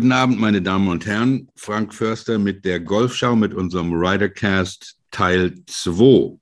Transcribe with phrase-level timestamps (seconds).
[0.00, 1.50] Guten Abend, meine Damen und Herren.
[1.56, 6.38] Frank Förster mit der Golfschau mit unserem Ridercast Teil 2.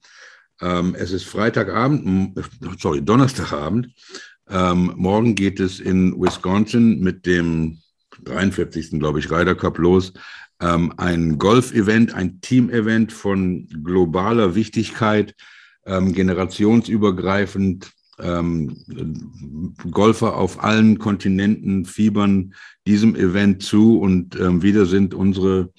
[0.60, 2.38] Ähm, es ist Freitagabend,
[2.78, 3.88] sorry, Donnerstagabend.
[4.48, 7.78] Ähm, morgen geht es in Wisconsin mit dem
[8.22, 9.00] 43.
[9.00, 10.12] glaube ich, Ryder Cup los.
[10.60, 15.34] Ähm, ein Golf-Event, ein Team-Event von globaler Wichtigkeit,
[15.84, 17.90] ähm, generationsübergreifend
[18.20, 22.54] ähm, Golfer auf allen Kontinenten fiebern
[22.86, 25.70] diesem Event zu und ähm, wieder sind unsere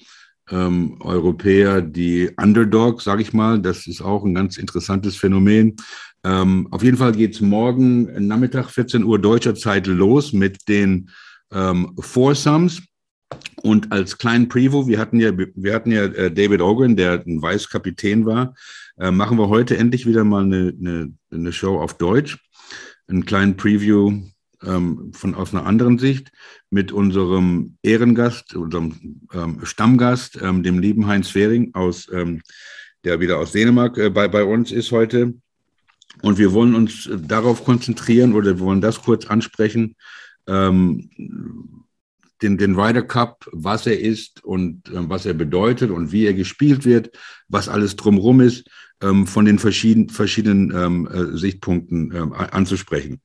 [0.50, 3.60] ähm, Europäer die Underdogs, sage ich mal.
[3.60, 5.76] Das ist auch ein ganz interessantes Phänomen.
[6.24, 11.10] Ähm, auf jeden Fall geht es morgen Nachmittag 14 Uhr deutscher Zeit los mit den
[11.52, 12.82] ähm, Foursomes.
[13.62, 17.40] Und als kleinen Preview, wir hatten ja, wir hatten ja äh, David Ogren, der ein
[17.40, 18.54] Weißkapitän war,
[19.00, 22.38] äh, machen wir heute endlich wieder mal eine, eine, eine Show auf Deutsch.
[23.08, 24.22] Einen kleinen Preview
[24.62, 26.30] ähm, von aus einer anderen Sicht
[26.70, 32.42] mit unserem Ehrengast, unserem ähm, Stammgast, ähm, dem lieben Heinz Fehring aus, ähm,
[33.04, 35.34] der wieder aus Dänemark äh, bei, bei uns ist heute.
[36.22, 39.96] Und wir wollen uns darauf konzentrieren oder wir wollen das kurz ansprechen,
[40.46, 41.79] ähm,
[42.42, 46.34] den, den Ryder Cup, was er ist und äh, was er bedeutet und wie er
[46.34, 47.10] gespielt wird,
[47.48, 48.68] was alles drumherum ist,
[49.02, 53.20] ähm, von den verschiedenen, verschiedenen ähm, äh, Sichtpunkten ähm, anzusprechen.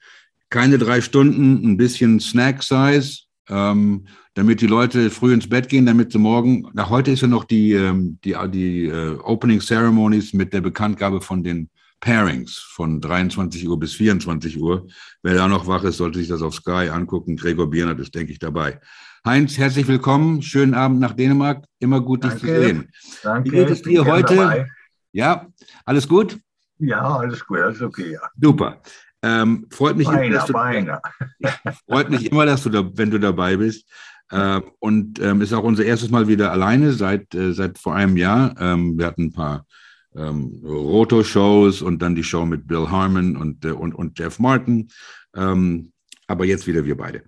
[0.50, 6.12] Keine drei Stunden, ein bisschen Snack-Size, ähm, damit die Leute früh ins Bett gehen, damit
[6.12, 10.54] sie morgen, nach heute ist ja noch die, ähm, die, die äh, Opening Ceremonies mit
[10.54, 11.70] der Bekanntgabe von den
[12.06, 14.86] Pairings von 23 Uhr bis 24 Uhr.
[15.24, 17.36] Wer da noch wach ist, sollte sich das auf Sky angucken.
[17.36, 18.80] Gregor Biernert ist, denke ich, dabei.
[19.26, 20.44] Heinz, herzlich willkommen.
[20.44, 21.66] Schönen Abend nach Dänemark.
[21.80, 22.92] Immer gut, dich zu sehen.
[23.24, 23.50] Danke.
[23.50, 24.36] Wie geht es dir heute?
[24.36, 24.68] Dabei.
[25.14, 25.48] Ja,
[25.84, 26.38] alles gut?
[26.78, 28.20] Ja, alles gut, alles okay, ja.
[28.40, 28.84] Super.
[29.24, 31.02] Ähm, freut, mich beiner, immer, dass du, beiner.
[31.90, 33.90] freut mich immer, dass du da, wenn du dabei bist.
[34.32, 38.16] Ähm, und ähm, ist auch unser erstes Mal wieder alleine seit, äh, seit vor einem
[38.16, 38.54] Jahr.
[38.60, 39.66] Ähm, wir hatten ein paar
[40.16, 44.90] ähm, Roto-Shows und dann die Show mit Bill Harmon und, äh, und, und Jeff Martin.
[45.36, 45.92] Ähm,
[46.28, 47.24] aber jetzt wieder wir beide.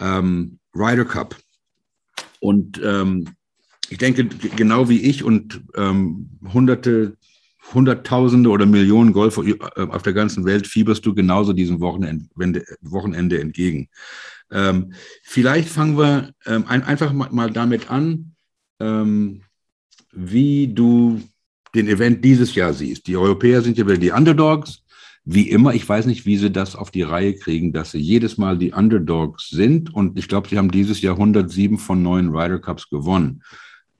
[0.00, 1.36] Ähm, Ryder Cup.
[2.40, 3.28] Und ähm,
[3.88, 7.16] ich denke, genau wie ich und ähm, hunderte,
[7.72, 12.26] hunderttausende oder Millionen Golfer äh, auf der ganzen Welt fieberst du genauso diesem Wochenende,
[12.80, 13.88] Wochenende entgegen.
[14.50, 14.92] Ähm,
[15.22, 18.34] vielleicht fangen wir ein, einfach mal, mal damit an,
[20.12, 21.22] wie du
[21.74, 23.06] den Event dieses Jahr siehst.
[23.06, 24.82] Die Europäer sind ja wieder die Underdogs.
[25.24, 28.38] Wie immer, ich weiß nicht, wie sie das auf die Reihe kriegen, dass sie jedes
[28.38, 29.94] Mal die Underdogs sind.
[29.94, 33.42] Und ich glaube, sie haben dieses Jahr 107 von neun Ryder Cups gewonnen.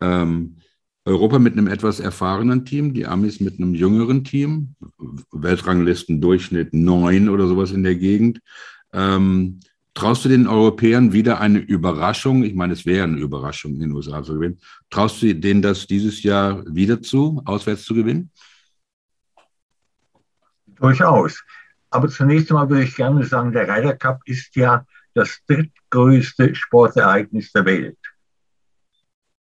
[0.01, 0.57] Ähm,
[1.05, 4.75] Europa mit einem etwas erfahrenen Team, die Amis mit einem jüngeren Team,
[5.33, 8.41] Weltranglistendurchschnitt neun oder sowas in der Gegend.
[8.93, 9.61] Ähm,
[9.95, 12.45] Traust du den Europäern wieder eine Überraschung?
[12.45, 14.59] Ich meine, es wäre eine Überraschung, in den USA zu gewinnen.
[14.89, 18.31] Traust du denen das dieses Jahr wieder zu, auswärts zu gewinnen?
[20.67, 21.43] Durchaus.
[21.91, 27.53] Aber zunächst einmal würde ich gerne sagen, der Ryder Cup ist ja das drittgrößte Sportereignis
[27.53, 27.99] der Welt.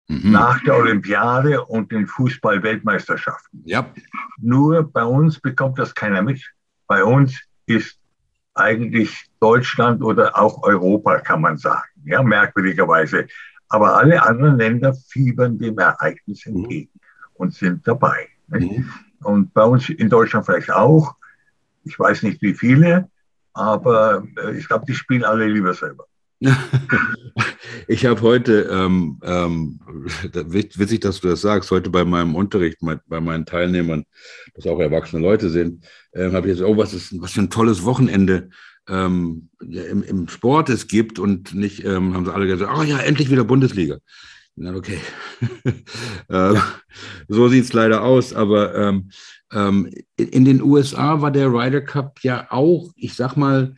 [0.09, 0.31] Mhm.
[0.33, 3.63] Nach der Olympiade und den Fußball-Weltmeisterschaften.
[3.65, 3.89] Ja.
[4.37, 6.43] Nur bei uns bekommt das keiner mit.
[6.87, 7.97] Bei uns ist
[8.53, 11.89] eigentlich Deutschland oder auch Europa, kann man sagen.
[12.05, 13.27] Ja, merkwürdigerweise.
[13.69, 16.57] Aber alle anderen Länder fiebern dem Ereignis mhm.
[16.57, 16.91] entgegen
[17.33, 18.27] und sind dabei.
[18.47, 18.89] Mhm.
[19.23, 21.15] Und bei uns in Deutschland vielleicht auch.
[21.83, 23.09] Ich weiß nicht wie viele,
[23.53, 26.05] aber äh, ich glaube, die spielen alle lieber selber.
[27.87, 29.79] ich habe heute, ähm, ähm,
[30.33, 34.05] witzig, dass du das sagst, heute bei meinem Unterricht, bei meinen Teilnehmern,
[34.55, 37.49] das auch erwachsene Leute sind, äh, habe ich jetzt, oh, was, ist, was für ein
[37.49, 38.49] tolles Wochenende
[38.87, 42.97] ähm, im, im, Sport es gibt und nicht, ähm, haben sie alle gesagt, oh ja,
[42.97, 43.97] endlich wieder Bundesliga.
[44.55, 44.99] Na, okay.
[46.27, 46.53] äh,
[47.27, 49.11] so sieht es leider aus, aber ähm,
[49.53, 53.75] ähm, in, in, den USA war der Ryder Cup ja auch, ich sag mal,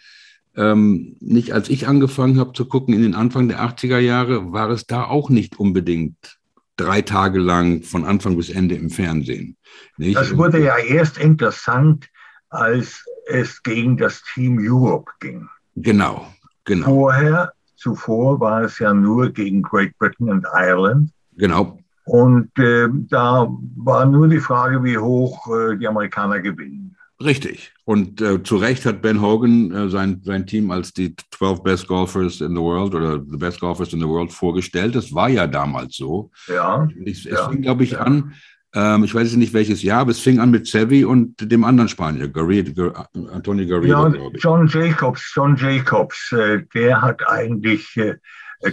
[0.55, 4.69] ähm, nicht als ich angefangen habe zu gucken, in den Anfang der 80er Jahre, war
[4.69, 6.38] es da auch nicht unbedingt
[6.75, 9.57] drei Tage lang von Anfang bis Ende im Fernsehen.
[9.97, 10.15] Nicht?
[10.15, 12.09] Das wurde ja erst interessant,
[12.53, 15.47] als es gegen das Team Europe ging.
[15.75, 16.27] Genau,
[16.65, 16.85] genau.
[16.85, 21.11] Vorher, zuvor war es ja nur gegen Great Britain und Ireland.
[21.38, 21.79] Genau.
[22.05, 23.47] Und äh, da
[23.77, 26.95] war nur die Frage, wie hoch äh, die Amerikaner gewinnen.
[27.23, 27.71] Richtig.
[27.85, 31.88] Und äh, zu Recht hat Ben Hogan äh, sein, sein Team als die 12 Best
[31.88, 34.95] Golfers in the World oder the Best Golfers in the World vorgestellt.
[34.95, 36.31] Das war ja damals so.
[36.47, 36.88] Ja.
[37.05, 38.00] Ich, es ja, fing, glaube ich, ja.
[38.00, 38.33] an,
[38.74, 41.90] ähm, ich weiß nicht welches Jahr, aber es fing an mit Sevi und dem anderen
[41.90, 42.94] Spanier, Garrido,
[43.31, 48.16] Antonio Garrido, ja, John Jacobs, John Jacobs, äh, der hat eigentlich äh,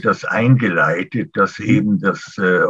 [0.02, 1.66] das eingeleitet, dass mhm.
[1.66, 2.60] eben das, äh,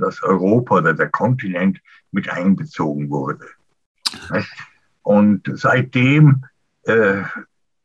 [0.00, 1.78] das Europa oder der Kontinent
[2.10, 3.46] mit einbezogen wurde.
[5.02, 6.44] Und seitdem
[6.84, 7.22] äh,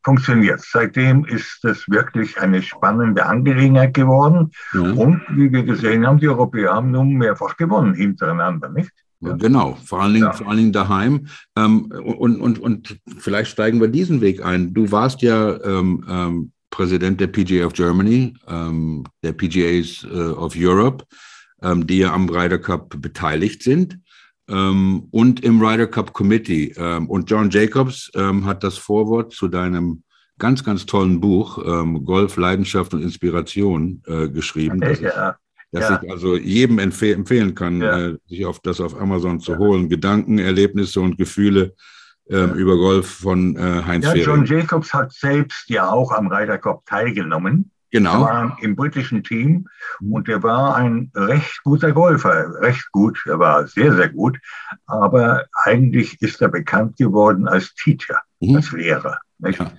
[0.03, 0.61] funktioniert.
[0.61, 4.51] Seitdem ist es wirklich eine spannende Angelegenheit geworden.
[4.73, 4.97] Mhm.
[4.97, 8.91] Und wie wir gesehen haben, die Europäer haben nun mehrfach gewonnen hintereinander, nicht?
[9.21, 9.33] Ja.
[9.37, 10.33] Genau, vor allen Dingen, ja.
[10.33, 11.27] vor allen Dingen daheim.
[11.55, 14.73] Ähm, und, und, und vielleicht steigen wir diesen Weg ein.
[14.73, 20.55] Du warst ja ähm, ähm, Präsident der PGA of Germany, ähm, der PGAs äh, of
[20.57, 21.05] Europe,
[21.61, 23.99] ähm, die ja am Ryder Cup beteiligt sind
[24.49, 26.73] ähm, und im Ryder Cup Committee.
[26.77, 30.03] Ähm, und John Jacobs ähm, hat das Vorwort zu deinem
[30.39, 34.79] ganz, ganz tollen Buch ähm, Golf, Leidenschaft und Inspiration äh, geschrieben.
[34.79, 35.35] Das, ja.
[35.71, 36.01] das ja.
[36.01, 38.07] ich also jedem empfeh empfehlen kann, ja.
[38.07, 39.89] äh, sich auf das auf Amazon zu holen.
[39.89, 41.75] Gedanken, Erlebnisse und Gefühle
[42.29, 46.57] ähm, über Golf von äh, Heinz ja, John Jacobs hat selbst ja auch am Ryder
[46.57, 47.71] Cup teilgenommen.
[47.93, 48.13] Genau.
[48.13, 49.69] Er war im britischen Team
[50.01, 52.59] und er war ein recht guter Golfer.
[52.59, 54.39] Recht gut, er war sehr, sehr gut.
[54.87, 58.55] Aber eigentlich ist er bekannt geworden als Teacher, mhm.
[58.55, 59.19] als Lehrer.
[59.41, 59.71] Ja.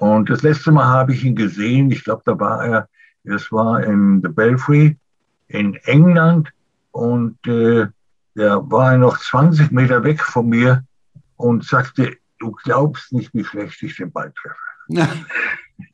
[0.00, 2.88] Und das letzte Mal habe ich ihn gesehen, ich glaube, da war er,
[3.22, 4.98] das war in The Belfry
[5.46, 6.52] in England
[6.90, 7.86] und äh,
[8.34, 10.82] da war er noch 20 Meter weg von mir
[11.36, 14.56] und sagte, du glaubst nicht, wie schlecht ich den Ball treffe.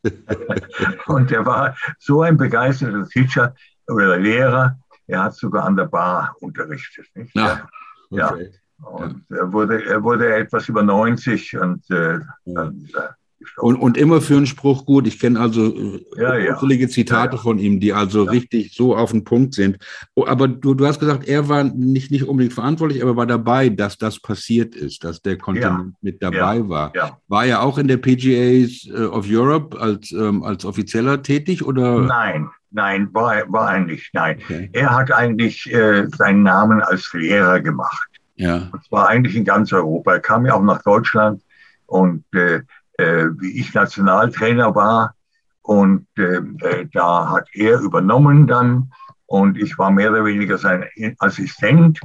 [1.07, 3.55] und er war so ein begeisterter Teacher
[3.87, 7.07] oder Lehrer, er hat sogar an der Bar unterrichtet.
[7.15, 7.35] Nicht?
[7.35, 7.69] Ja,
[8.11, 8.21] okay.
[8.21, 8.37] ja.
[8.79, 9.37] Und ja.
[9.39, 13.09] Er, wurde, er wurde etwas über 90 und äh, dann, äh,
[13.57, 15.07] und, und immer für einen Spruch gut.
[15.07, 16.89] Ich kenne also äh, ja, ja.
[16.89, 19.79] Zitate ja, von ihm, die also richtig so auf den Punkt sind.
[20.15, 23.69] Oh, aber du, du hast gesagt, er war nicht, nicht unbedingt verantwortlich, aber war dabei,
[23.69, 26.93] dass das passiert ist, dass der Kontinent mit dabei war.
[27.29, 31.65] War er auch in der PGAs äh, of Europe als, ähm, als Offizieller tätig?
[31.65, 32.01] Oder?
[32.01, 34.13] Nein, nein, war, war er nicht.
[34.15, 34.39] Nein.
[34.43, 34.71] Okay.
[34.73, 38.09] Er hat eigentlich äh, seinen Namen als Lehrer gemacht.
[38.37, 38.69] Ja.
[38.73, 40.13] Und zwar eigentlich in ganz Europa.
[40.13, 41.43] Er kam ja auch nach Deutschland
[41.87, 42.61] und äh,
[42.99, 45.15] wie ich Nationaltrainer war.
[45.63, 48.91] Und äh, äh, da hat er übernommen dann
[49.27, 50.87] und ich war mehr oder weniger sein
[51.19, 52.01] Assistent.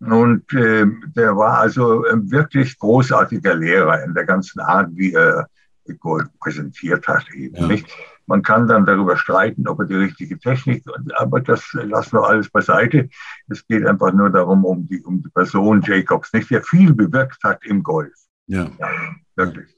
[0.00, 0.86] Und äh,
[1.16, 5.48] der war also wirklich großartiger Lehrer in der ganzen Art, wie er
[6.00, 7.24] Gold präsentiert hat.
[7.32, 7.66] Eben, ja.
[7.66, 7.88] nicht?
[8.26, 10.84] Man kann dann darüber streiten, ob er die richtige Technik,
[11.16, 13.08] aber das lassen wir alles beiseite.
[13.48, 17.42] Es geht einfach nur darum, um die, um die Person Jacobs, nicht, der viel bewirkt
[17.42, 18.12] hat im Golf.
[18.46, 18.70] Ja.
[18.78, 18.88] ja
[19.34, 19.77] wirklich.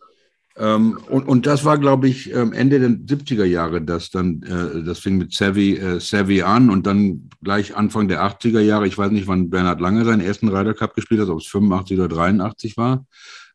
[0.57, 4.83] Ähm, und, und das war, glaube ich, ähm, Ende der 70er Jahre, das dann, äh,
[4.83, 8.99] das fing mit Savvy, äh, Savvy an und dann gleich Anfang der 80er Jahre, ich
[8.99, 12.09] weiß nicht, wann Bernhard Lange seinen ersten Ryder Cup gespielt hat, ob es 85 oder
[12.09, 13.07] 83 war.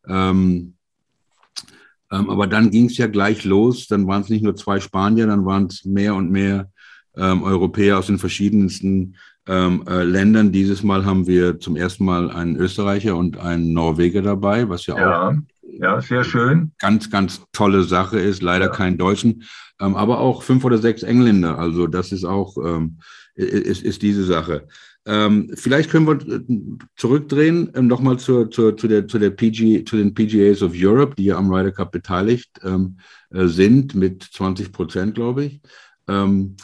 [0.08, 0.76] Ähm,
[2.12, 5.28] ähm, aber dann ging es ja gleich los, dann waren es nicht nur zwei Spanier,
[5.28, 6.72] dann waren es mehr und mehr
[7.18, 9.16] ähm, Europäer aus den verschiedensten
[9.48, 10.52] ähm, äh, Ländern.
[10.52, 14.98] Dieses Mal haben wir zum ersten Mal einen Österreicher und einen Norweger dabei, was ja,
[14.98, 15.30] ja.
[15.30, 15.34] auch
[15.80, 16.72] ja, sehr schön.
[16.80, 18.42] Ganz, ganz tolle Sache ist.
[18.42, 18.72] Leider ja.
[18.72, 19.44] kein Deutschen,
[19.80, 21.58] ähm, aber auch fünf oder sechs Engländer.
[21.60, 22.98] Also das ist auch ähm,
[23.36, 24.68] ist, ist diese Sache.
[25.08, 26.42] Ähm, vielleicht können wir äh,
[26.96, 31.16] zurückdrehen ähm, nochmal zur, zur, zu, der, zu, der PG, zu den PGAs of Europe,
[31.16, 32.98] die ja am Ryder Cup beteiligt ähm,
[33.30, 35.62] äh, sind, mit 20 Prozent, glaube ich.
[36.08, 36.56] Ähm,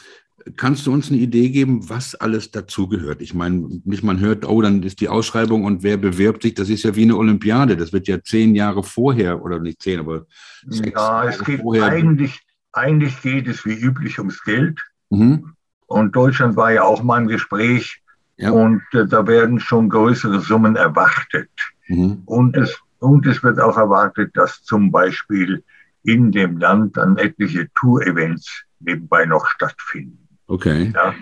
[0.56, 3.20] Kannst du uns eine Idee geben, was alles dazugehört?
[3.20, 6.68] Ich meine, nicht man hört, oh, dann ist die Ausschreibung und wer bewirbt sich, das
[6.68, 7.76] ist ja wie eine Olympiade.
[7.76, 10.26] Das wird ja zehn Jahre vorher, oder nicht zehn, aber
[10.66, 11.84] sechs Ja, es geht vorher.
[11.86, 12.40] Eigentlich,
[12.72, 14.80] eigentlich geht es wie üblich ums Geld.
[15.10, 15.54] Mhm.
[15.86, 18.02] Und Deutschland war ja auch mal im Gespräch.
[18.36, 18.50] Ja.
[18.50, 21.50] Und äh, da werden schon größere Summen erwartet.
[21.88, 22.22] Mhm.
[22.24, 25.62] Und, es, und es wird auch erwartet, dass zum Beispiel
[26.02, 30.21] in dem Land dann etliche Tour-Events nebenbei noch stattfinden.
[30.46, 30.92] Okay.
[30.94, 31.14] Ja.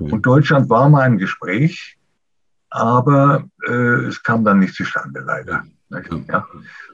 [0.00, 0.12] okay.
[0.12, 1.96] Und Deutschland war mal im Gespräch,
[2.70, 5.64] aber äh, es kam dann nicht zustande, leider.
[5.90, 6.00] Ja.
[6.28, 6.46] ja.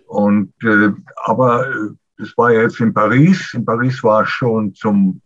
[0.06, 0.92] Und, äh,
[1.24, 3.54] aber äh, es war ja jetzt in Paris.
[3.54, 5.20] In Paris war schon zum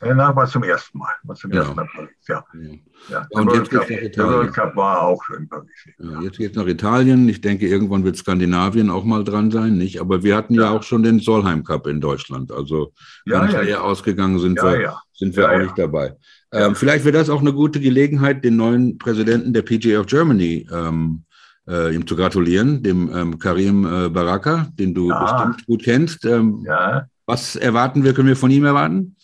[0.00, 1.12] na, war zum ersten Mal.
[1.24, 1.60] War zum ja.
[1.60, 2.44] ersten Mal Paris, ja.
[2.54, 2.70] ja.
[3.08, 3.26] ja.
[3.30, 4.12] Und jetzt Cup, nach Italien.
[4.12, 5.70] Der World Cup war auch in Paris.
[5.98, 7.28] Ja, jetzt geht es nach Italien.
[7.28, 10.00] Ich denke, irgendwann wird Skandinavien auch mal dran sein, nicht?
[10.00, 12.52] Aber wir hatten ja, auch schon den Solheim Cup in Deutschland.
[12.52, 12.92] Also
[13.26, 16.16] ganz ja, leer ausgegangen sind wir, Sind wir auch nicht dabei.
[16.52, 20.66] Ähm, vielleicht wäre das auch eine gute Gelegenheit, den neuen Präsidenten der PGA of Germany
[20.72, 21.24] ähm,
[21.68, 26.24] äh, ihm zu gratulieren, dem ähm, Karim äh, Baraka, den du bestimmt gut kennst.
[26.24, 27.06] Ähm, ja.
[27.26, 29.16] Was erwarten wir, können wir von ihm erwarten?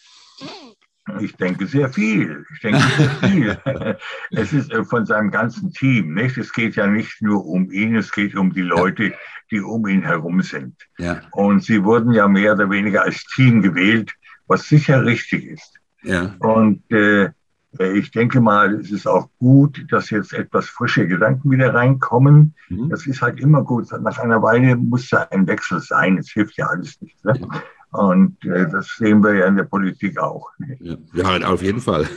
[1.21, 2.47] Ich denke sehr viel.
[2.55, 3.59] Ich denke sehr viel.
[4.31, 6.15] es ist äh, von seinem ganzen Team.
[6.15, 6.39] Nicht?
[6.39, 9.13] Es geht ja nicht nur um ihn, es geht um die Leute,
[9.51, 10.77] die um ihn herum sind.
[10.99, 11.21] Ja.
[11.33, 14.15] Und sie wurden ja mehr oder weniger als Team gewählt,
[14.47, 15.79] was sicher richtig ist.
[16.03, 16.35] Ja.
[16.39, 17.31] Und äh,
[17.79, 22.55] ich denke mal, es ist auch gut, dass jetzt etwas frische Gedanken wieder reinkommen.
[22.69, 22.89] Mhm.
[22.89, 23.91] Das ist halt immer gut.
[24.01, 26.19] Nach einer Weile muss da ein Wechsel sein.
[26.19, 27.23] Es hilft ja alles nicht.
[27.25, 27.35] Ne?
[27.41, 27.63] Ja.
[27.95, 30.51] Und äh, das sehen wir ja in der Politik auch.
[30.81, 32.07] Ja, ja auf jeden Fall.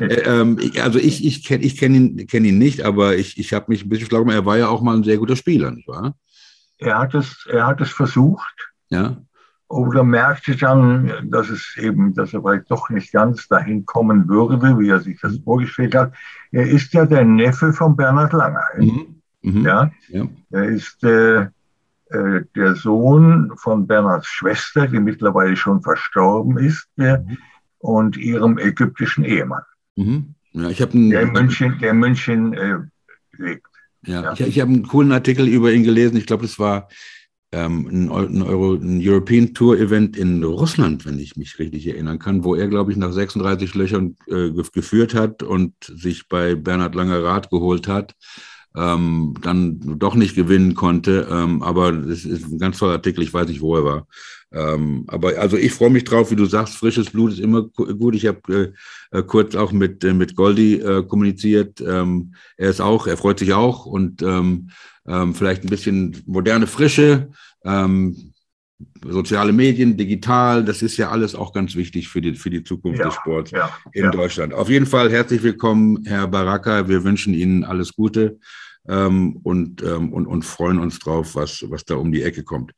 [0.00, 3.54] Äh, ähm, also ich, ich kenne ich kenn ihn, kenn ihn nicht, aber ich, ich
[3.54, 5.88] habe mich ein bisschen schlau Er war ja auch mal ein sehr guter Spieler, nicht
[5.88, 6.14] wahr?
[6.76, 8.54] Er hat es, er hat es versucht.
[8.90, 9.16] Ja.
[9.68, 14.78] Oder merkte dann, dass es eben, dass er vielleicht doch nicht ganz dahin kommen würde,
[14.78, 15.44] wie er sich das mhm.
[15.44, 16.12] vorgestellt hat.
[16.50, 18.66] Er ist ja der Neffe von Bernhard Langer.
[18.76, 19.22] Mhm.
[19.40, 19.64] Mhm.
[19.64, 19.90] Ja?
[20.08, 20.26] ja?
[20.50, 21.46] Er ist äh,
[22.12, 27.38] äh, der Sohn von Bernhards Schwester, die mittlerweile schon verstorben ist, äh, mhm.
[27.78, 29.62] und ihrem ägyptischen Ehemann.
[29.96, 30.34] Mhm.
[30.52, 32.78] Ja, ich einen, der in München, der in München äh,
[33.38, 33.66] lebt.
[34.04, 34.32] Ja, ja.
[34.32, 36.16] ich, ich habe einen coolen Artikel über ihn gelesen.
[36.16, 36.88] Ich glaube, es war
[37.52, 42.18] ähm, ein, ein, Euro, ein European Tour Event in Russland, wenn ich mich richtig erinnern
[42.18, 46.94] kann, wo er, glaube ich, nach 36 Löchern äh, geführt hat und sich bei Bernhard
[46.94, 48.14] Langer Rat geholt hat
[48.76, 51.28] ähm, dann doch nicht gewinnen konnte.
[51.30, 54.06] Ähm, aber es ist ein ganz toller Artikel, ich weiß nicht, wo er war.
[54.52, 58.14] Ähm, aber also ich freue mich drauf, wie du sagst, frisches Blut ist immer gut.
[58.14, 58.74] Ich habe
[59.12, 61.80] äh, äh, kurz auch mit, äh, mit Goldi äh, kommuniziert.
[61.80, 64.70] Ähm, er ist auch, er freut sich auch und ähm,
[65.06, 67.30] ähm, vielleicht ein bisschen moderne Frische.
[67.64, 68.31] Ähm,
[69.06, 73.00] soziale Medien, digital, das ist ja alles auch ganz wichtig für die, für die Zukunft
[73.00, 74.10] ja, des Sports ja, in ja.
[74.10, 74.54] Deutschland.
[74.54, 76.88] Auf jeden Fall herzlich willkommen, Herr Baraka.
[76.88, 78.38] Wir wünschen Ihnen alles Gute
[78.88, 82.72] ähm, und, ähm, und, und freuen uns drauf, was, was da um die Ecke kommt.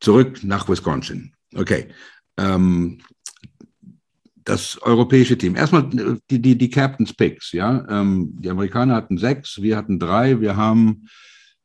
[0.00, 1.32] Zurück nach Wisconsin.
[1.54, 1.88] Okay.
[2.36, 2.98] Ähm,
[4.44, 5.56] das europäische Team.
[5.56, 5.88] Erstmal
[6.30, 7.86] die, die, die Captain's Picks, ja.
[7.88, 10.40] Ähm, die Amerikaner hatten sechs, wir hatten drei.
[10.40, 11.08] Wir haben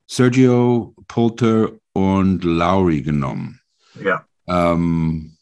[0.08, 3.60] Sergio, Poulter und Lowry genommen.
[4.04, 4.26] Ja.
[4.48, 5.38] Ähm,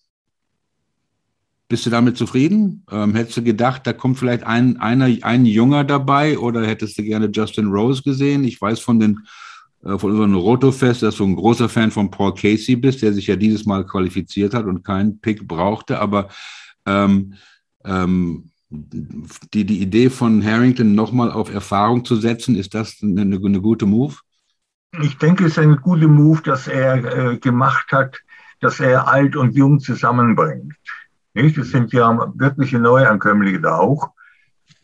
[1.67, 2.85] bist du damit zufrieden?
[2.91, 7.03] Ähm, hättest du gedacht, da kommt vielleicht ein, einer, ein Junger dabei oder hättest du
[7.03, 8.43] gerne Justin Rose gesehen?
[8.43, 9.25] Ich weiß von den
[9.83, 13.27] äh, von unserem Rotofest, dass du ein großer Fan von Paul Casey bist, der sich
[13.27, 16.29] ja dieses Mal qualifiziert hat und keinen Pick brauchte, aber
[16.85, 17.33] ähm,
[17.85, 23.61] ähm, die, die Idee von Harrington nochmal auf Erfahrung zu setzen, ist das eine, eine
[23.61, 24.15] gute Move?
[25.01, 28.19] Ich denke, es ist ein guter Move, dass er äh, gemacht hat,
[28.63, 30.73] dass er alt und jung zusammenbringt.
[31.33, 31.57] Nicht?
[31.57, 34.11] Es sind ja wirkliche Neuankömmlinge da auch.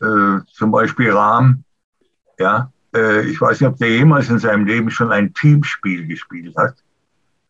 [0.00, 1.64] Äh, zum Beispiel Rahm.
[2.38, 6.56] Ja, äh, ich weiß nicht, ob der jemals in seinem Leben schon ein Teamspiel gespielt
[6.56, 6.74] hat.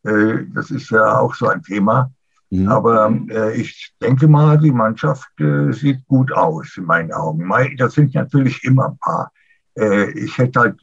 [0.03, 2.11] Äh, das ist ja auch so ein Thema.
[2.51, 2.69] Mhm.
[2.69, 7.49] Aber äh, ich denke mal, die Mannschaft äh, sieht gut aus in meinen Augen.
[7.79, 9.33] Das sind natürlich immer ein paar.
[9.79, 10.81] Äh, ich hätte halt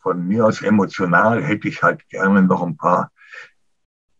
[0.00, 3.10] von mir aus emotional hätte ich halt gerne noch ein paar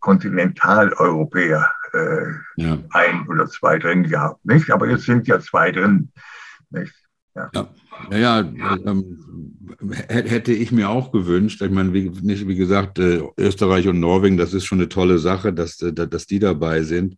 [0.00, 2.78] Kontinentaleuropäer äh, ja.
[2.90, 4.70] ein oder zwei drin gehabt, nicht?
[4.70, 6.10] Aber jetzt sind ja zwei drin,
[6.70, 6.94] nicht?
[7.34, 7.50] Ja,
[8.10, 9.54] ja, ja ähm,
[10.08, 11.62] hätte ich mir auch gewünscht.
[11.62, 15.18] Ich meine, wie, nicht, wie gesagt, äh, Österreich und Norwegen, das ist schon eine tolle
[15.18, 17.16] Sache, dass, äh, dass die dabei sind.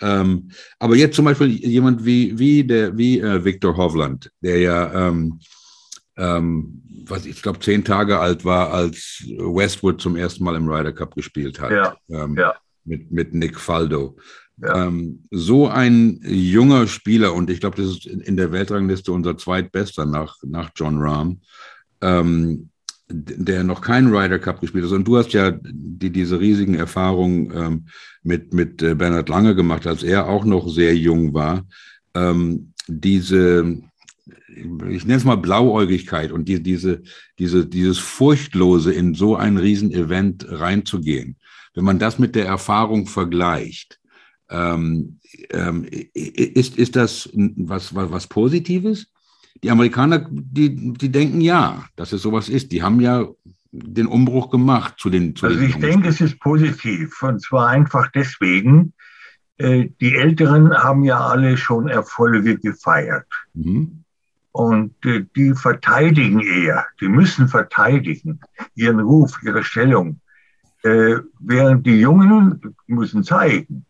[0.00, 5.08] Ähm, aber jetzt zum Beispiel jemand wie, wie, der, wie äh, Viktor Hovland, der ja
[5.08, 5.40] ähm,
[6.20, 10.92] ähm, was ich glaube, zehn Tage alt war, als Westwood zum ersten Mal im Ryder
[10.92, 11.70] Cup gespielt hat.
[11.72, 12.54] Ja, ähm, ja.
[12.84, 14.16] Mit, mit Nick Faldo.
[14.58, 14.86] Ja.
[14.86, 20.04] Ähm, so ein junger Spieler, und ich glaube, das ist in der Weltrangliste unser zweitbester
[20.04, 21.40] nach, nach John Rahm,
[22.02, 22.68] ähm,
[23.08, 24.92] der noch keinen Ryder Cup gespielt hat.
[24.92, 27.86] Und du hast ja die, diese riesigen Erfahrungen ähm,
[28.22, 31.66] mit, mit äh, Bernhard Lange gemacht, als er auch noch sehr jung war.
[32.14, 33.82] Ähm, diese,
[34.56, 37.02] ich nenne es mal Blauäugigkeit und die, diese,
[37.38, 41.36] diese, dieses Furchtlose in so ein Riesenevent reinzugehen,
[41.74, 44.00] wenn man das mit der Erfahrung vergleicht,
[44.48, 49.12] ähm, ähm, ist, ist das was, was, was Positives?
[49.62, 52.72] Die Amerikaner, die, die denken ja, dass es sowas ist.
[52.72, 53.28] Die haben ja
[53.72, 55.36] den Umbruch gemacht zu den.
[55.36, 57.22] Zu also den ich denke, es ist positiv.
[57.22, 58.94] Und zwar einfach deswegen,
[59.58, 63.26] äh, die Älteren haben ja alle schon Erfolge gefeiert.
[63.54, 64.04] Mhm.
[64.52, 68.40] Und äh, die verteidigen eher, die müssen verteidigen,
[68.74, 70.20] ihren Ruf, ihre Stellung.
[70.82, 73.84] Äh, während die Jungen müssen zeigen.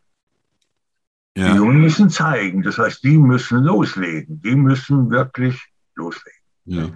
[1.36, 1.52] Ja.
[1.52, 5.56] Die Jungen müssen zeigen, das heißt, die müssen loslegen, die müssen wirklich
[5.94, 6.40] loslegen.
[6.64, 6.88] Ja,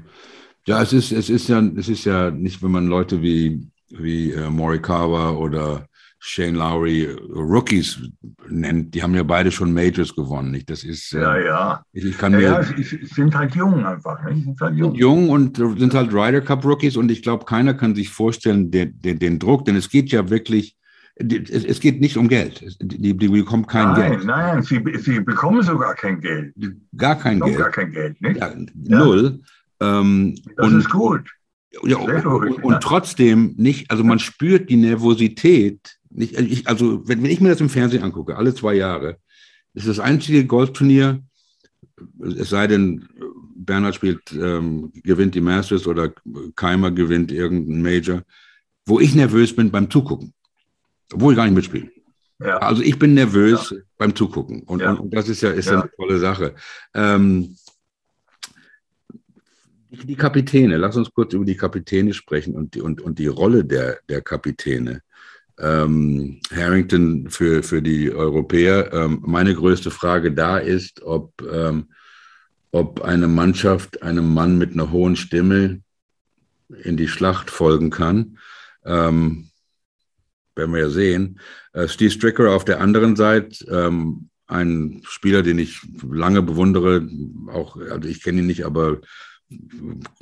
[0.66, 4.33] ja es, ist, es, ist ja, es ist ja nicht, wenn man Leute wie, wie
[4.33, 5.87] äh, Morikawa oder
[6.26, 8.00] Shane Lowry Rookies
[8.49, 10.52] nennt, die haben ja beide schon Majors gewonnen.
[10.52, 10.71] Nicht?
[10.71, 11.85] Das ist, äh, ja, ja.
[11.93, 14.25] Ich, ich kann ja, mir, ja, sind halt jung einfach.
[14.25, 14.37] Ne?
[14.43, 14.95] Sind halt jung.
[14.95, 18.99] jung und sind halt Ryder Cup Rookies und ich glaube, keiner kann sich vorstellen, den,
[19.02, 20.78] den, den Druck, denn es geht ja wirklich
[21.16, 22.64] es, es, geht nicht um Geld.
[22.81, 24.25] Die, die bekommen kein nein, Geld.
[24.25, 26.54] Nein, sie, sie bekommen sogar kein Geld.
[26.97, 27.59] Gar kein Geld.
[27.59, 28.40] Gar kein Geld, nicht?
[28.40, 29.40] Ja, null.
[29.81, 31.31] Ähm, das und, ist gut.
[31.83, 35.99] Ja, und, und, trotzdem nicht, also man spürt die Nervosität.
[36.11, 39.19] Nicht, ich, also, wenn, wenn ich mir das im Fernsehen angucke, alle zwei Jahre,
[39.75, 41.23] ist das einzige Golfturnier,
[42.38, 43.09] es sei denn,
[43.57, 46.12] Bernhard spielt, ähm, gewinnt die Masters oder
[46.54, 48.23] Keimer gewinnt irgendein Major,
[48.87, 50.33] wo ich nervös bin beim Zugucken,
[51.12, 51.90] obwohl ich gar nicht mitspiele.
[52.40, 52.59] Ja.
[52.59, 53.78] Also ich bin nervös ja.
[53.97, 54.93] beim Zugucken und, ja.
[54.93, 55.81] und, das ist ja, ist ja.
[55.81, 56.54] eine tolle Sache.
[56.93, 57.57] Ähm,
[59.97, 63.65] die Kapitäne, lass uns kurz über die Kapitäne sprechen und die, und, und die Rolle
[63.65, 65.03] der, der Kapitäne.
[65.59, 68.93] Ähm, Harrington für, für die Europäer.
[68.93, 71.91] Ähm, meine größte Frage da ist, ob, ähm,
[72.73, 75.81] ob eine Mannschaft einem Mann mit einer hohen Stimme
[76.83, 78.39] in die Schlacht folgen kann.
[78.85, 79.51] Ähm,
[80.57, 81.41] werden wir ja sehen.
[81.73, 87.09] Äh, Steve Stricker auf der anderen Seite, ähm, ein Spieler, den ich lange bewundere,
[87.49, 89.01] auch, also ich kenne ihn nicht, aber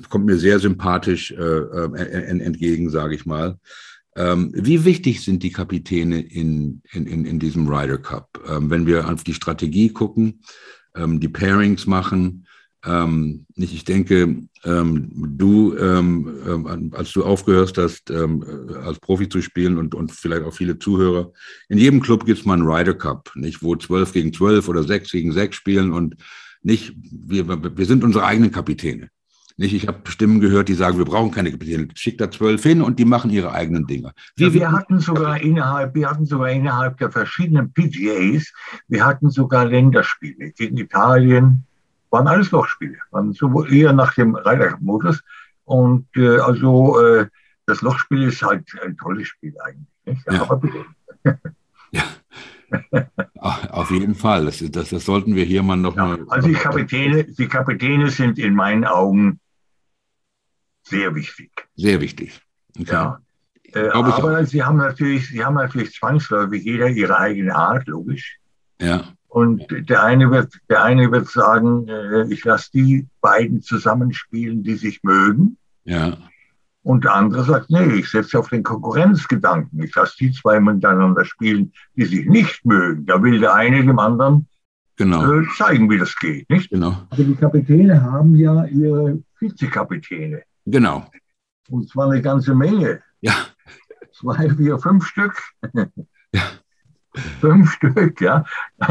[0.08, 3.58] kommt mir sehr sympathisch äh, äh entgegen, sage ich mal.
[4.14, 8.28] Ähm, wie wichtig sind die Kapitäne in, in, in, in diesem Ryder Cup?
[8.46, 10.42] Ähm, wenn wir auf die Strategie gucken,
[10.94, 12.46] ähm, die Pairings machen,
[12.84, 19.78] ähm, nicht, ich denke, ähm, du, ähm, als du aufgehört hast, als Profi zu spielen
[19.78, 21.32] und, und vielleicht auch viele Zuhörer,
[21.68, 24.82] in jedem Club gibt es mal einen Ryder Cup, nicht, wo zwölf gegen zwölf oder
[24.82, 26.16] sechs gegen sechs spielen und
[26.62, 29.10] nicht, wir, wir sind unsere eigenen Kapitäne.
[29.56, 31.88] Nicht, ich habe Stimmen gehört, die sagen, wir brauchen keine Kapitäne.
[31.94, 34.12] Schickt da zwölf hin und die machen ihre eigenen Dinge.
[34.36, 38.52] Wie, ja, wir hatten sogar innerhalb, wir hatten sogar innerhalb der verschiedenen PGAs,
[38.88, 41.64] wir hatten sogar Länderspiele gegen Italien,
[42.10, 45.22] waren alles Lochspiele, waren so eher nach dem Reiter-Modus.
[45.64, 47.26] Und äh, also äh,
[47.66, 50.24] das Lochspiel ist halt ein tolles Spiel eigentlich.
[50.30, 50.42] Ja.
[50.42, 50.84] Aber bitte.
[51.92, 52.02] ja.
[53.70, 54.46] Auf jeden Fall.
[54.46, 56.24] Das, das, das, sollten wir hier mal noch ja, mal.
[56.28, 59.40] Also die Kapitäne, die Kapitäne sind in meinen Augen
[60.92, 61.50] sehr wichtig.
[61.74, 62.40] Sehr wichtig.
[62.78, 62.92] Okay.
[62.92, 63.18] Ja.
[63.74, 68.38] Äh, aber sie haben natürlich, sie haben natürlich zwangsläufig jeder ihre eigene Art, logisch.
[68.80, 69.04] Ja.
[69.28, 74.74] Und der eine wird, der eine wird sagen, äh, ich lasse die beiden zusammenspielen, die
[74.74, 75.56] sich mögen.
[75.84, 76.18] Ja.
[76.82, 79.82] Und der andere sagt, nee, ich setze auf den Konkurrenzgedanken.
[79.82, 83.06] Ich lasse die zwei miteinander spielen, die sich nicht mögen.
[83.06, 84.48] Da will der eine dem anderen
[84.96, 85.32] genau.
[85.32, 86.50] äh, zeigen, wie das geht.
[86.50, 86.70] Nicht?
[86.70, 87.06] Genau.
[87.08, 90.42] Aber die Kapitäne haben ja ihre Vizekapitäne.
[90.66, 91.06] Genau.
[91.68, 93.02] Und zwar eine ganze Menge.
[93.20, 93.34] Ja.
[94.12, 95.40] Zwei, vier, fünf Stück.
[96.34, 96.44] Ja.
[97.40, 98.44] Fünf Stück, ja.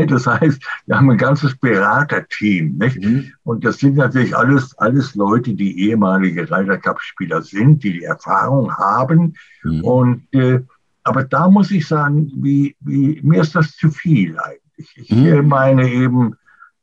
[0.08, 3.02] Das heißt, wir haben ein ganzes Beraterteam, nicht?
[3.02, 3.34] Mhm.
[3.44, 8.76] Und das sind natürlich alles, alles Leute, die ehemalige Ryder Cup-Spieler sind, die die Erfahrung
[8.78, 9.34] haben.
[9.64, 9.84] Mhm.
[9.84, 10.62] Und, äh,
[11.04, 14.98] aber da muss ich sagen, wie, wie, mir ist das zu viel eigentlich.
[14.98, 15.48] Ich mhm.
[15.48, 16.36] meine eben,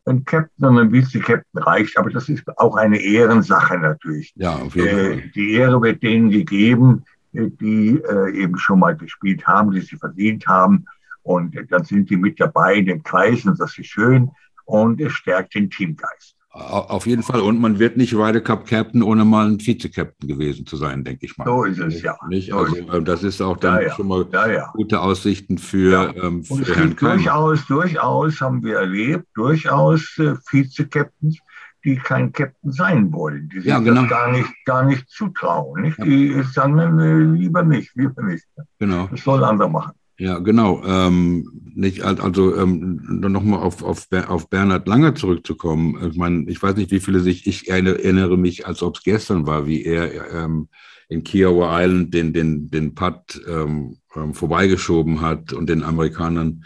[0.08, 4.32] ein Captain und ein Vize-Captain reicht, aber das ist auch eine Ehrensache natürlich.
[4.36, 5.30] Ja, auf jeden äh, Fall.
[5.34, 9.96] Die Ehre wird denen gegeben, äh, die äh, eben schon mal gespielt haben, die sie
[9.96, 10.86] verdient haben.
[11.22, 14.30] Und dann sind die mit dabei in den Kreisen, das ist schön
[14.64, 16.37] und es stärkt den Teamgeist.
[16.58, 17.40] Auf jeden Fall.
[17.40, 21.26] Und man wird nicht Ryder Cup Captain, ohne mal ein Vize-Captain gewesen zu sein, denke
[21.26, 21.44] ich mal.
[21.44, 22.16] So ist es, ja.
[22.28, 22.52] Nicht?
[22.52, 23.94] Also, äh, das ist auch dann ja, ja.
[23.94, 27.14] schon mal ja, gute Aussichten für, ähm, für Und Herrn Keimer.
[27.14, 31.38] Durchaus, durchaus haben wir erlebt, durchaus äh, Vize-Captains,
[31.84, 34.02] die kein Captain sein wollen, die sich genau.
[34.02, 35.82] das gar nicht, gar nicht zutrauen.
[35.82, 35.98] Nicht?
[36.02, 38.44] Die sagen, äh, lieber nicht, lieber nicht.
[38.80, 39.06] Genau.
[39.12, 39.92] Das soll andere machen.
[40.20, 40.82] Ja, genau.
[40.84, 46.10] Ähm, nicht, also ähm, nochmal auf, auf, auf Bernhard Langer zurückzukommen.
[46.10, 49.46] Ich meine, ich weiß nicht, wie viele sich, ich erinnere mich, als ob es gestern
[49.46, 50.68] war, wie er ähm,
[51.08, 56.64] in Kiowa Island den, den, den Putt ähm, ähm, vorbeigeschoben hat und den Amerikanern,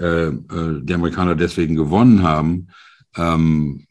[0.00, 2.68] äh, äh, die Amerikaner deswegen gewonnen haben.
[3.16, 3.86] Ähm,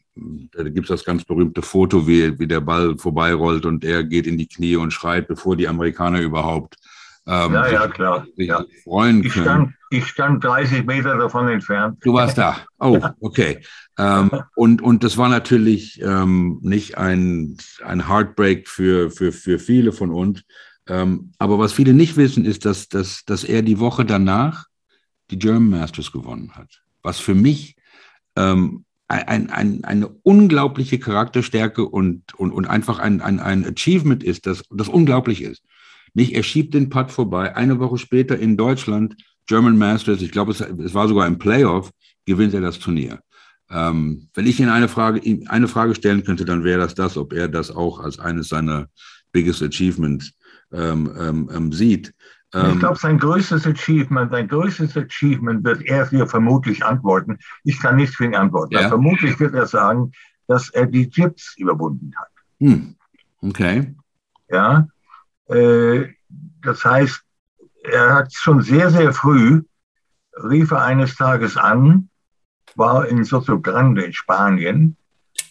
[0.52, 4.26] da gibt es das ganz berühmte Foto, wie, wie der Ball vorbeirollt und er geht
[4.26, 6.76] in die Knie und schreit, bevor die Amerikaner überhaupt
[7.28, 8.26] ähm, ja, ja, klar.
[8.36, 8.64] Ja.
[8.84, 11.98] freuen ich stand, ich stand 30 Meter davon entfernt.
[12.02, 12.56] Du warst da.
[12.78, 13.60] Oh, okay.
[13.98, 19.92] ähm, und, und das war natürlich ähm, nicht ein, ein Heartbreak für, für, für viele
[19.92, 20.42] von uns.
[20.86, 24.64] Ähm, aber was viele nicht wissen, ist, dass, dass, dass er die Woche danach
[25.30, 26.82] die German Masters gewonnen hat.
[27.02, 27.76] Was für mich
[28.36, 34.46] ähm, ein, ein, eine unglaubliche Charakterstärke und, und, und einfach ein, ein, ein Achievement ist,
[34.46, 35.62] das, das unglaublich ist.
[36.18, 37.54] Nicht, er schiebt den Putt vorbei.
[37.54, 39.14] Eine Woche später in Deutschland,
[39.46, 41.92] German Masters, ich glaube, es, es war sogar im Playoff,
[42.26, 43.20] gewinnt er das Turnier.
[43.70, 47.32] Ähm, wenn ich ihn eine Frage, eine Frage stellen könnte, dann wäre das das, ob
[47.32, 48.88] er das auch als eines seiner
[49.30, 50.32] biggest achievements
[50.72, 52.12] ähm, ähm, ähm sieht.
[52.52, 57.38] Ähm, ich glaube, sein größtes Achievement, sein größtes Achievement wird er hier vermutlich antworten.
[57.62, 58.74] Ich kann nicht für ihn antworten.
[58.74, 58.88] Ja.
[58.88, 60.10] Vermutlich wird er sagen,
[60.48, 62.28] dass er die Chips überwunden hat.
[62.58, 62.96] Hm.
[63.40, 63.94] Okay.
[64.50, 64.88] Ja.
[65.48, 66.06] Äh,
[66.62, 67.22] das heißt,
[67.84, 69.62] er hat schon sehr, sehr früh,
[70.42, 72.10] rief er eines Tages an,
[72.74, 74.96] war in Soto Grande in Spanien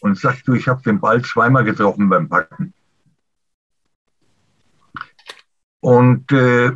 [0.01, 2.73] und sagte, ich habe den Ball zweimal getroffen beim Packen.
[5.79, 6.71] Und äh,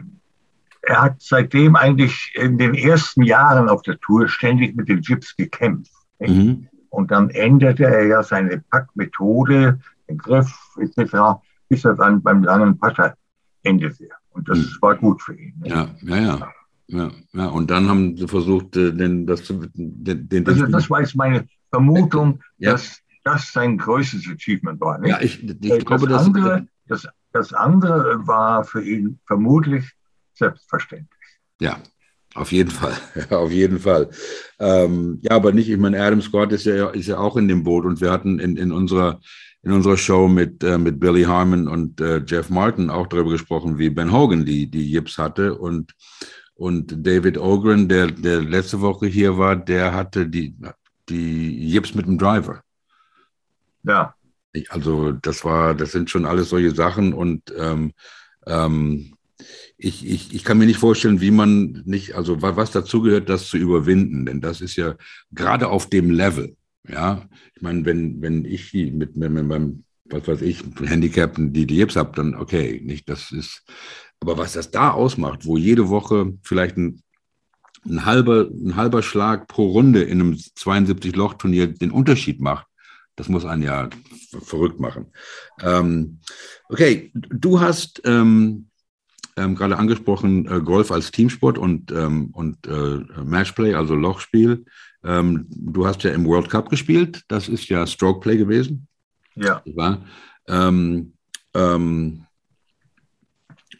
[0.83, 5.35] er hat seitdem eigentlich in den ersten Jahren auf der Tour ständig mit den Chips
[5.35, 5.91] gekämpft.
[6.19, 6.67] Mhm.
[6.89, 9.79] Und dann änderte er ja seine Packmethode,
[10.09, 13.15] den Griff etc., bis er dann beim langen Putter
[13.63, 14.09] endete.
[14.31, 14.77] Und das mhm.
[14.81, 15.53] war gut für ihn.
[15.59, 15.69] Ne?
[15.69, 16.53] Ja, ja, ja.
[16.87, 19.65] Ja, ja, und dann haben sie versucht, äh, den, das zu.
[19.73, 22.73] Den, den, also, das war jetzt meine Vermutung, ja.
[22.73, 24.97] dass das sein größtes Achievement war.
[24.97, 25.09] Nicht?
[25.09, 29.89] Ja, ich, ich das glaube, andere, das, das andere war für ihn vermutlich
[30.33, 31.07] selbstverständlich.
[31.61, 31.77] Ja,
[32.35, 32.97] auf jeden Fall,
[33.29, 34.09] auf jeden Fall.
[34.59, 37.63] Ähm, ja, aber nicht, ich meine, Adam Scott ist ja, ist ja auch in dem
[37.63, 39.21] Boot und wir hatten in, in unserer
[39.63, 43.77] in unserer Show mit, äh, mit Billy Harmon und äh, Jeff Martin auch darüber gesprochen,
[43.77, 45.55] wie Ben Hogan die, die Jips hatte.
[45.55, 45.93] Und,
[46.55, 50.55] und David Ogren, der, der letzte Woche hier war, der hatte die,
[51.09, 52.63] die Jips mit dem Driver.
[53.83, 54.15] Ja.
[54.69, 57.93] Also das war, das sind schon alles solche Sachen und ähm,
[58.45, 59.13] ähm,
[59.77, 63.57] ich, ich, ich kann mir nicht vorstellen, wie man nicht, also was dazugehört, das zu
[63.57, 64.95] überwinden, denn das ist ja
[65.31, 66.55] gerade auf dem Level,
[66.87, 67.25] ja.
[67.55, 71.77] Ich meine, wenn, wenn ich mit, mit, mit meinem, was weiß ich, Handicap die die
[71.77, 73.63] Jips habe, dann okay, nicht, das ist,
[74.19, 77.01] aber was das da ausmacht, wo jede Woche vielleicht ein,
[77.85, 82.67] ein halber, ein halber Schlag pro Runde in einem 72-Loch-Turnier den Unterschied macht,
[83.15, 83.89] das muss einen ja
[84.41, 85.07] verrückt machen.
[85.61, 86.19] Ähm,
[86.69, 88.67] okay, du hast ähm,
[89.37, 94.65] ähm, gerade angesprochen, äh, Golf als Teamsport und, ähm, und äh, Matchplay, also Lochspiel.
[95.03, 98.87] Ähm, du hast ja im World Cup gespielt, das ist ja Strokeplay gewesen.
[99.35, 99.61] Ja.
[99.65, 100.05] War,
[100.47, 101.13] ähm,
[101.53, 102.25] ähm,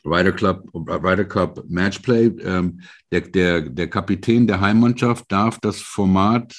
[0.03, 2.27] Ryder Club, Ryder Cup Matchplay.
[2.41, 2.81] Ähm,
[3.12, 6.55] der, der, der Kapitän der Heimmannschaft darf das Format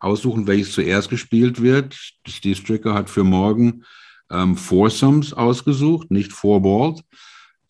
[0.00, 1.94] aussuchen, welches zuerst gespielt wird.
[2.26, 3.84] Steve Stricker hat für morgen
[4.30, 7.02] ähm, Foursomes ausgesucht, nicht Fourballs.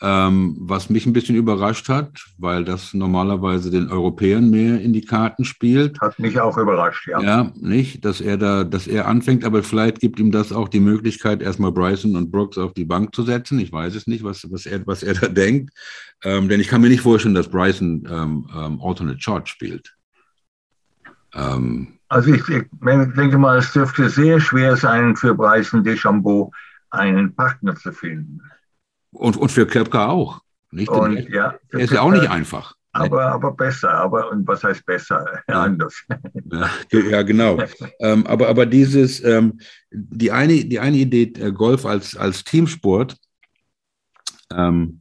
[0.03, 5.05] Ähm, was mich ein bisschen überrascht hat, weil das normalerweise den Europäern mehr in die
[5.05, 6.01] Karten spielt.
[6.01, 7.21] Hat mich auch überrascht, ja.
[7.21, 10.81] Ja, nicht, dass er da, dass er anfängt, aber vielleicht gibt ihm das auch die
[10.81, 13.59] Möglichkeit, erstmal Bryson und Brooks auf die Bank zu setzen.
[13.59, 15.75] Ich weiß es nicht, was, was, er, was er da denkt.
[16.25, 19.95] Ähm, denn ich kann mir nicht vorstellen, dass Bryson ähm, ähm Alternate Short spielt.
[21.35, 26.51] Ähm, also ich, ich, denke mal, es dürfte sehr schwer sein für Bryson DeChambeau
[26.91, 28.41] einen Partner zu finden.
[29.13, 30.41] Und, und für Köpker auch.
[30.71, 30.89] Nicht?
[30.89, 32.75] Und, ja, ist ja auch nicht einfach.
[32.93, 35.25] Aber, aber besser, aber und was heißt besser?
[35.49, 35.63] Ja.
[35.63, 35.95] Anders.
[36.51, 37.59] Ja, ja genau.
[38.01, 43.17] ähm, aber, aber dieses, ähm, die, eine, die eine Idee, äh, Golf als, als Teamsport,
[44.53, 45.01] ähm,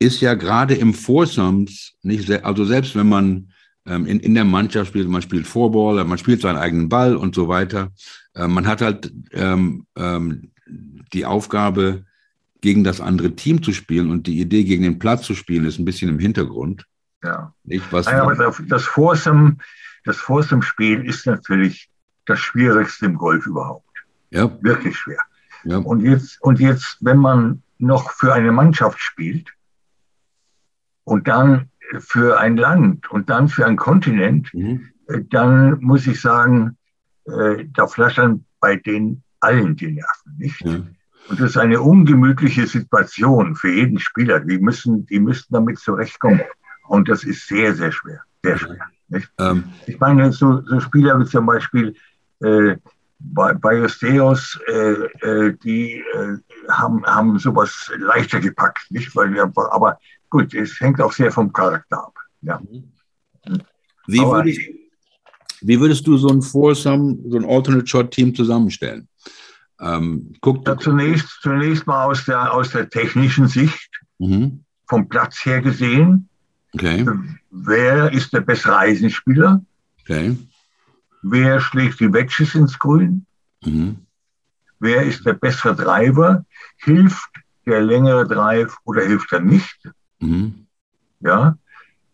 [0.00, 3.52] ist ja gerade im Foursomes nicht, sehr, also selbst wenn man
[3.86, 7.34] ähm, in, in der Mannschaft spielt, man spielt Vorball, man spielt seinen eigenen Ball und
[7.34, 7.92] so weiter.
[8.34, 10.52] Äh, man hat halt ähm, ähm,
[11.12, 12.04] die Aufgabe,
[12.62, 15.78] gegen das andere Team zu spielen und die Idee, gegen den Platz zu spielen, ist
[15.78, 16.86] ein bisschen im Hintergrund.
[17.22, 17.52] Ja.
[17.64, 19.58] Nicht, was Nein, aber das Foursome,
[20.04, 21.90] das Foursome-Spiel ist natürlich
[22.24, 23.90] das Schwierigste im Golf überhaupt.
[24.30, 24.50] Ja.
[24.62, 25.20] Wirklich schwer.
[25.64, 25.78] Ja.
[25.78, 29.50] Und, jetzt, und jetzt, wenn man noch für eine Mannschaft spielt
[31.04, 34.88] und dann für ein Land und dann für einen Kontinent, mhm.
[35.08, 36.76] Äh, dann muss ich sagen,
[37.24, 40.60] äh, da flattern bei denen allen die Nerven, nicht?
[40.60, 40.80] Ja.
[41.28, 44.40] Und das ist eine ungemütliche Situation für jeden Spieler.
[44.40, 46.42] Die müssen, die müssen damit zurechtkommen.
[46.88, 48.20] Und das ist sehr, sehr schwer.
[48.42, 48.78] Sehr schwer.
[49.38, 49.64] Ähm.
[49.86, 51.94] Ich meine, so, so, Spieler wie zum Beispiel
[52.40, 52.76] äh,
[53.20, 54.72] Ballesteros, äh,
[55.20, 56.36] äh, die äh,
[56.68, 58.90] haben, haben sowas leichter gepackt.
[58.90, 59.14] Nicht?
[59.14, 62.14] Weil wir, aber gut, es hängt auch sehr vom Charakter ab.
[62.42, 62.60] Ja.
[64.06, 64.60] Wie, würdest,
[65.60, 69.08] wie würdest du so ein Foursome, so ein Alternate-Shot-Team zusammenstellen?
[69.80, 74.64] Ähm, guckt, ja, zunächst, zunächst mal aus der, aus der technischen Sicht, mhm.
[74.86, 76.28] vom Platz her gesehen.
[76.74, 77.06] Okay.
[77.50, 79.62] Wer ist der bessere Eisenspieler?
[80.00, 80.36] Okay.
[81.22, 83.26] Wer schlägt die Wedges ins Grün?
[83.64, 83.98] Mhm.
[84.80, 86.44] Wer ist der bessere Driver?
[86.78, 87.30] Hilft
[87.66, 89.88] der längere Drive oder hilft er nicht?
[90.20, 90.66] Mhm.
[91.20, 91.56] Ja,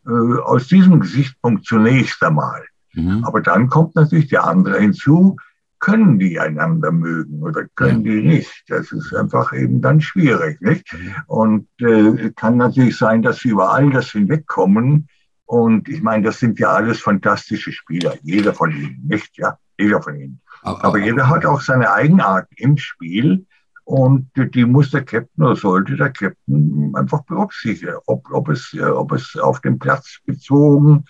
[0.07, 2.65] äh, aus diesem Gesichtspunkt zunächst einmal.
[2.93, 3.25] Mhm.
[3.25, 5.37] Aber dann kommt natürlich der andere hinzu,
[5.81, 8.65] können die einander mögen oder können die nicht.
[8.69, 10.95] Das ist einfach eben dann schwierig, nicht?
[11.27, 15.09] Und äh, kann natürlich sein, dass sie über all das hinwegkommen.
[15.47, 19.37] Und ich meine, das sind ja alles fantastische Spieler, jeder von ihnen, nicht?
[19.39, 20.41] Ja, jeder von ihnen.
[20.63, 23.47] Aber, Aber jeder hat auch seine Eigenart im Spiel.
[23.85, 29.13] Und die muss der Captain oder sollte der Captain einfach berücksichtigen, ob, ob, es, ob
[29.13, 31.05] es auf dem Platz bezogen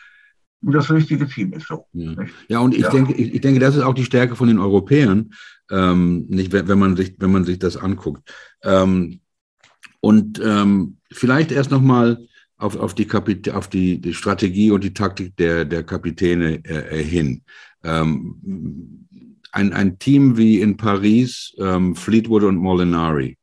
[0.60, 1.86] das richtige Team ist so.
[1.92, 2.14] Ja,
[2.48, 2.90] ja und ich, ja.
[2.90, 5.32] Denke, ich, ich, denke, das ist auch die Stärke von den Europäern,
[5.70, 8.28] ähm, nicht, wenn, man sich, wenn man sich das anguckt.
[8.62, 9.20] Ähm,
[10.00, 13.08] und ähm, vielleicht erst nochmal auf, auf, die,
[13.52, 17.42] auf die, die, Strategie und die Taktik der, der Kapitäne äh, äh hin.
[17.84, 19.06] Ähm,
[19.52, 23.38] ein, ein Team wie in Paris, ähm, Fleetwood und Molinari,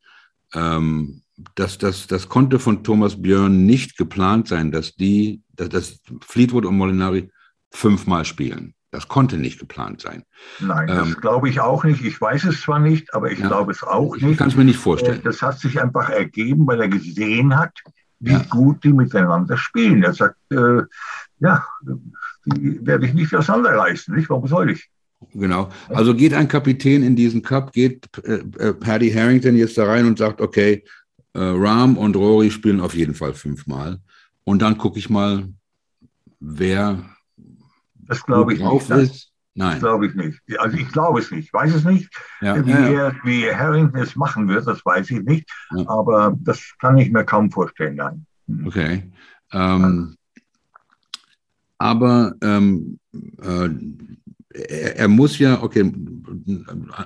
[0.54, 1.22] ähm,
[1.56, 6.78] das, das, das konnte von Thomas Björn nicht geplant sein, dass die, dass, Fleetwood und
[6.78, 7.30] Molinari
[7.72, 8.74] fünfmal spielen.
[8.92, 10.24] Das konnte nicht geplant sein.
[10.60, 12.04] Nein, das ähm, glaube ich auch nicht.
[12.04, 14.24] Ich weiß es zwar nicht, aber ich ja, glaube es auch nicht.
[14.24, 15.20] Ich kann es mir nicht vorstellen.
[15.20, 17.74] Äh, das hat sich einfach ergeben, weil er gesehen hat,
[18.20, 18.46] wie ja.
[18.50, 20.02] gut die miteinander spielen.
[20.04, 20.84] Er sagt, äh,
[21.40, 21.66] ja,
[22.46, 24.30] die werde ich nicht auseinanderreißen, nicht?
[24.30, 24.90] Warum soll ich?
[25.34, 25.70] Genau.
[25.90, 30.06] Also geht ein Kapitän in diesen Cup, geht äh, äh, Paddy Harrington jetzt da rein
[30.06, 30.84] und sagt, okay,
[31.34, 34.00] äh, Rahm und Rory spielen auf jeden Fall fünfmal.
[34.46, 35.50] Und dann gucke ich mal,
[36.40, 37.04] wer
[37.98, 39.12] das glaube ich drauf nicht.
[39.12, 39.32] ist.
[39.56, 39.72] Nein.
[39.72, 40.42] Das glaube ich nicht.
[40.58, 41.46] Also ich glaube es nicht.
[41.46, 42.10] Ich weiß es nicht.
[42.42, 42.90] Ja, wie, ja.
[42.90, 45.50] Er, wie Harrington es machen wird, das weiß ich nicht.
[45.76, 45.90] Ja.
[45.90, 47.96] Aber das kann ich mir kaum vorstellen.
[47.96, 48.26] Nein.
[48.48, 48.68] Mhm.
[48.68, 49.12] Okay.
[49.52, 50.16] Ähm,
[51.78, 53.00] aber ähm,
[53.42, 53.70] äh,
[54.50, 55.92] er, er, muss ja, okay,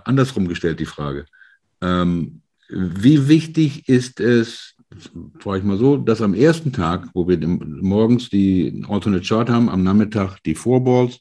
[0.03, 1.25] andersrum gestellt die Frage.
[1.81, 4.75] Ähm, wie wichtig ist es,
[5.39, 9.69] frage ich mal so, dass am ersten Tag, wo wir morgens die Alternate Chart haben,
[9.69, 11.19] am Nachmittag die Four Balls,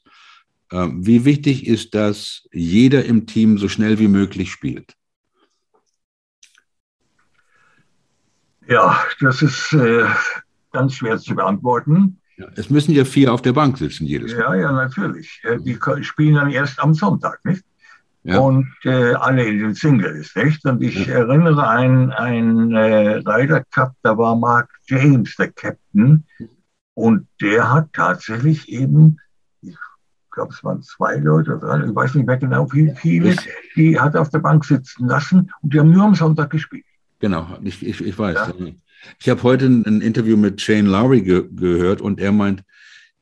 [0.71, 4.95] äh, wie wichtig ist, dass jeder im Team so schnell wie möglich spielt?
[8.67, 10.05] Ja, das ist äh,
[10.73, 12.21] ganz schwer zu beantworten.
[12.37, 14.41] Ja, es müssen ja vier auf der Bank sitzen jedes Mal.
[14.41, 15.41] Ja, ja, natürlich.
[15.43, 17.65] Äh, die spielen dann erst am Sonntag, nicht?
[18.23, 18.39] Ja.
[18.39, 20.65] und äh, alle in den Singles, nicht?
[20.65, 21.15] Und ich ja.
[21.15, 26.25] erinnere an ein äh, Ryder Cup, da war Mark James der Captain
[26.95, 29.19] und der hat tatsächlich eben,
[29.63, 29.77] ich
[30.31, 33.37] glaube, es waren zwei Leute oder drei, ich weiß nicht mehr genau, wie viele,
[33.77, 36.85] die hat auf der Bank sitzen lassen und die haben nur am Sonntag gespielt.
[37.21, 38.35] Genau, ich, ich, ich weiß.
[38.35, 38.67] Ja.
[39.19, 42.65] Ich habe heute ein Interview mit Shane Lowry ge gehört und er meint,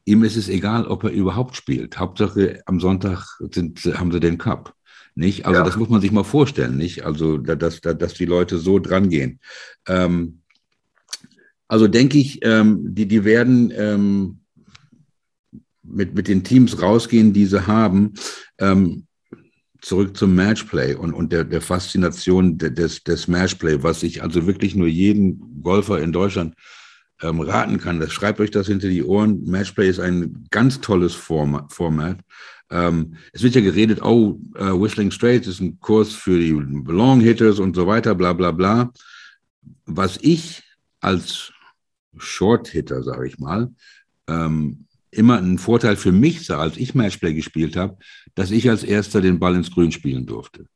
[0.04, 1.98] ihm ist es egal, ob er überhaupt spielt.
[1.98, 4.74] Hauptsache am Sonntag sind, haben sie den Cup.
[5.16, 5.46] Nicht?
[5.46, 5.64] Also ja.
[5.64, 7.04] das muss man sich mal vorstellen, nicht?
[7.04, 9.40] Also dass, dass, dass die Leute so dran gehen.
[9.88, 10.42] Ähm,
[11.68, 14.40] also denke ich, ähm, die, die werden ähm,
[15.82, 18.12] mit, mit den Teams rausgehen, die sie haben,
[18.58, 19.06] ähm,
[19.80, 24.74] zurück zum Matchplay und, und der, der Faszination des, des Matchplay, was ich also wirklich
[24.74, 26.54] nur jeden Golfer in Deutschland
[27.22, 28.00] ähm, raten kann.
[28.00, 29.44] Das schreibt euch das hinter die Ohren.
[29.44, 31.72] Matchplay ist ein ganz tolles Format.
[31.72, 32.18] Format.
[32.70, 37.20] Ähm, es wird ja geredet, oh, uh, Whistling Straits ist ein Kurs für die Long
[37.20, 38.92] Hitters und so weiter, bla bla bla.
[39.84, 40.62] Was ich
[41.00, 41.52] als
[42.16, 43.70] Short Hitter, sage ich mal,
[44.28, 47.96] ähm, immer einen Vorteil für mich sah, als ich Matchplay gespielt habe,
[48.34, 50.66] dass ich als erster den Ball ins Grün spielen durfte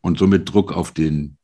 [0.00, 1.36] und somit Druck auf den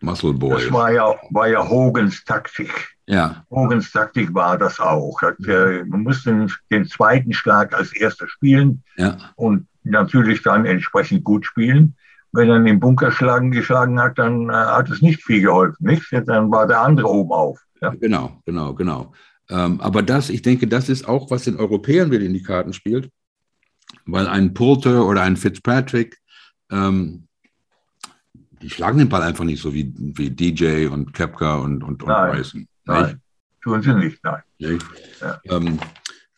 [0.00, 0.62] Muscle Boy.
[0.62, 2.95] Das war ja, war ja Hogans Taktik.
[3.06, 3.44] Ja.
[3.50, 5.20] Hogans Taktik war das auch.
[5.22, 9.16] Man musste den, den, zweiten Schlag als erster spielen ja.
[9.36, 11.94] und natürlich dann entsprechend gut spielen.
[12.32, 15.86] Wenn er den Bunkerschlagen geschlagen hat, dann äh, hat es nicht viel geholfen.
[15.86, 16.12] Nicht?
[16.12, 17.60] Dann war der andere oben auf.
[17.80, 17.90] Ja.
[17.90, 19.12] Genau, genau, genau.
[19.48, 22.72] Ähm, aber das, ich denke, das ist auch, was den Europäern wieder in die Karten
[22.72, 23.10] spielt,
[24.04, 26.18] weil ein Poulter oder ein Fitzpatrick,
[26.70, 27.28] ähm,
[28.60, 32.08] die schlagen den Ball einfach nicht so wie, wie DJ und Kepka und, und, und
[32.08, 32.66] Bryson.
[32.86, 33.20] Nein,
[33.62, 34.42] tun sie nicht, nein.
[34.58, 34.78] Ja.
[35.44, 35.78] Ähm,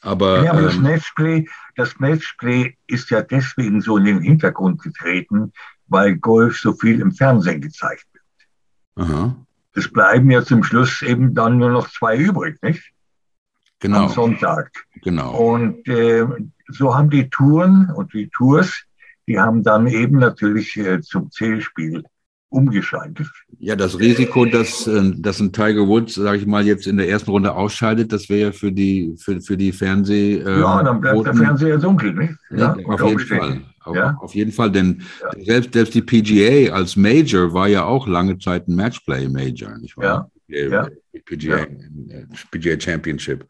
[0.00, 4.82] aber, ja, aber das, ähm, Matchplay, das Matchplay ist ja deswegen so in den Hintergrund
[4.82, 5.52] getreten,
[5.86, 9.08] weil Golf so viel im Fernsehen gezeigt wird.
[9.08, 9.36] Aha.
[9.74, 12.92] Es bleiben ja zum Schluss eben dann nur noch zwei übrig, nicht?
[13.80, 14.04] Genau.
[14.04, 14.70] Am Sonntag.
[15.02, 15.36] Genau.
[15.36, 16.26] Und äh,
[16.68, 18.84] so haben die Touren und die Tours,
[19.26, 22.04] die haben dann eben natürlich äh, zum Zählspiel
[22.50, 23.28] umgeschaltet.
[23.58, 27.08] Ja, das Risiko, dass, äh, dass ein Tiger Woods, sage ich mal, jetzt in der
[27.08, 30.36] ersten Runde ausscheidet, das wäre ja für die, für, für die Fernseh...
[30.36, 32.34] Äh, ja, dann bleibt Roten, der Fernseher dunkel, nicht?
[32.50, 33.60] Ja, ja auf jeden Fall.
[33.84, 34.16] Auf, ja?
[34.20, 35.44] auf, jeden Fall, denn ja.
[35.44, 40.30] selbst, selbst die PGA als Major war ja auch lange Zeit ein Matchplay-Major, nicht wahr?
[40.48, 40.68] Ja.
[40.68, 40.88] ja.
[41.24, 41.66] PGA, ja.
[42.50, 43.46] PGA Championship.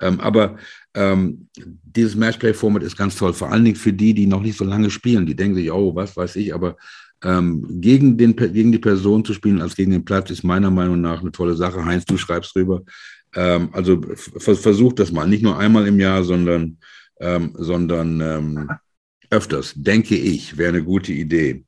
[0.00, 0.56] Ähm, aber
[0.94, 4.64] ähm, dieses Matchplay-Format ist ganz toll, vor allen Dingen für die, die noch nicht so
[4.64, 5.26] lange spielen.
[5.26, 6.76] Die denken sich, oh, was weiß ich, aber
[7.22, 11.00] ähm, gegen, den, gegen die Person zu spielen als gegen den Platz ist meiner Meinung
[11.00, 11.84] nach eine tolle Sache.
[11.84, 12.82] Heinz, du schreibst drüber.
[13.34, 14.00] Ähm, also
[14.38, 16.78] versucht das mal, nicht nur einmal im Jahr, sondern,
[17.20, 18.68] ähm, sondern ähm,
[19.30, 21.64] öfters, denke ich, wäre eine gute Idee.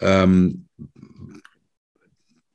[0.00, 0.66] Ähm,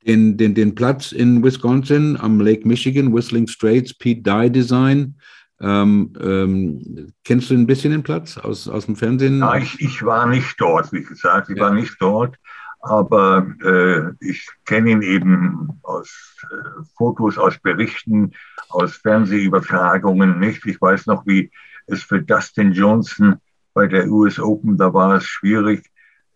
[0.06, 5.15] den, den, den Platz in Wisconsin am Lake Michigan, Whistling Straits, Pete Dye Design.
[5.60, 9.39] Ähm, ähm, kennst du ein bisschen den Platz aus, aus dem Fernsehen?
[9.39, 11.63] Ja, ich, ich war nicht dort, wie gesagt, ich ja.
[11.63, 12.38] war nicht dort,
[12.80, 18.34] aber äh, ich kenne ihn eben aus äh, Fotos, aus Berichten,
[18.70, 20.65] aus Fernsehübertragungen nicht.
[20.65, 21.52] Ich weiß noch, wie
[21.88, 23.38] es für Dustin Johnson
[23.74, 25.89] bei der US Open, da war es schwierig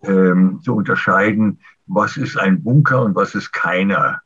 [0.03, 4.21] ähm, zu unterscheiden, was ist ein Bunker und was ist keiner.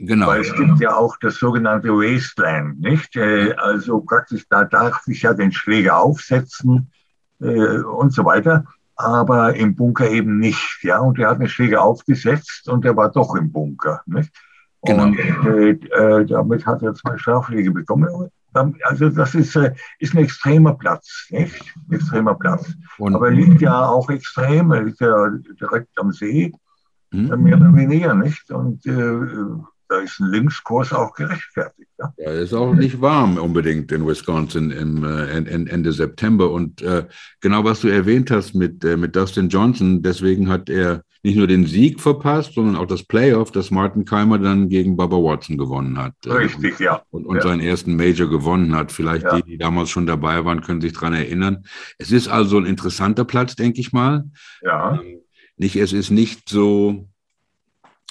[0.00, 0.28] Genau.
[0.28, 3.16] Weil es gibt ja auch das sogenannte Wasteland, nicht?
[3.16, 6.92] Äh, also praktisch, da darf ich ja den Schläger aufsetzen
[7.40, 11.00] äh, und so weiter, aber im Bunker eben nicht, ja.
[11.00, 14.32] Und er hat den Schläger aufgesetzt und er war doch im Bunker, nicht?
[14.84, 15.04] Genau.
[15.04, 18.30] Und äh, äh damit hat er zwei Strafschläge bekommen.
[18.84, 21.74] Also das ist, äh, ist ein extremer Platz, nicht?
[21.88, 22.72] Ein extremer Platz.
[22.98, 25.28] Und Aber er liegt ja auch extrem, er liegt ja
[25.60, 26.52] direkt am See,
[27.10, 27.42] hm?
[27.42, 28.48] mehr oder weniger, nicht?
[28.52, 31.90] Und äh, da ist ein Linkskurs auch gerechtfertigt.
[31.98, 36.50] Ja, ja ist auch nicht warm unbedingt in Wisconsin im äh, Ende September.
[36.50, 37.06] Und äh,
[37.40, 41.46] genau was du erwähnt hast mit, äh, mit Dustin Johnson, deswegen hat er nicht nur
[41.46, 45.98] den Sieg verpasst, sondern auch das Playoff, das Martin Keimer dann gegen Baba Watson gewonnen
[45.98, 46.14] hat.
[46.24, 47.02] Äh, Richtig, ja.
[47.10, 47.42] Und, und ja.
[47.42, 48.92] seinen ersten Major gewonnen hat.
[48.92, 49.36] Vielleicht ja.
[49.36, 51.64] die, die damals schon dabei waren, können sich daran erinnern.
[51.98, 54.30] Es ist also ein interessanter Platz, denke ich mal.
[54.62, 55.00] Ja.
[55.00, 55.20] Ähm,
[55.56, 57.08] nicht, es ist nicht so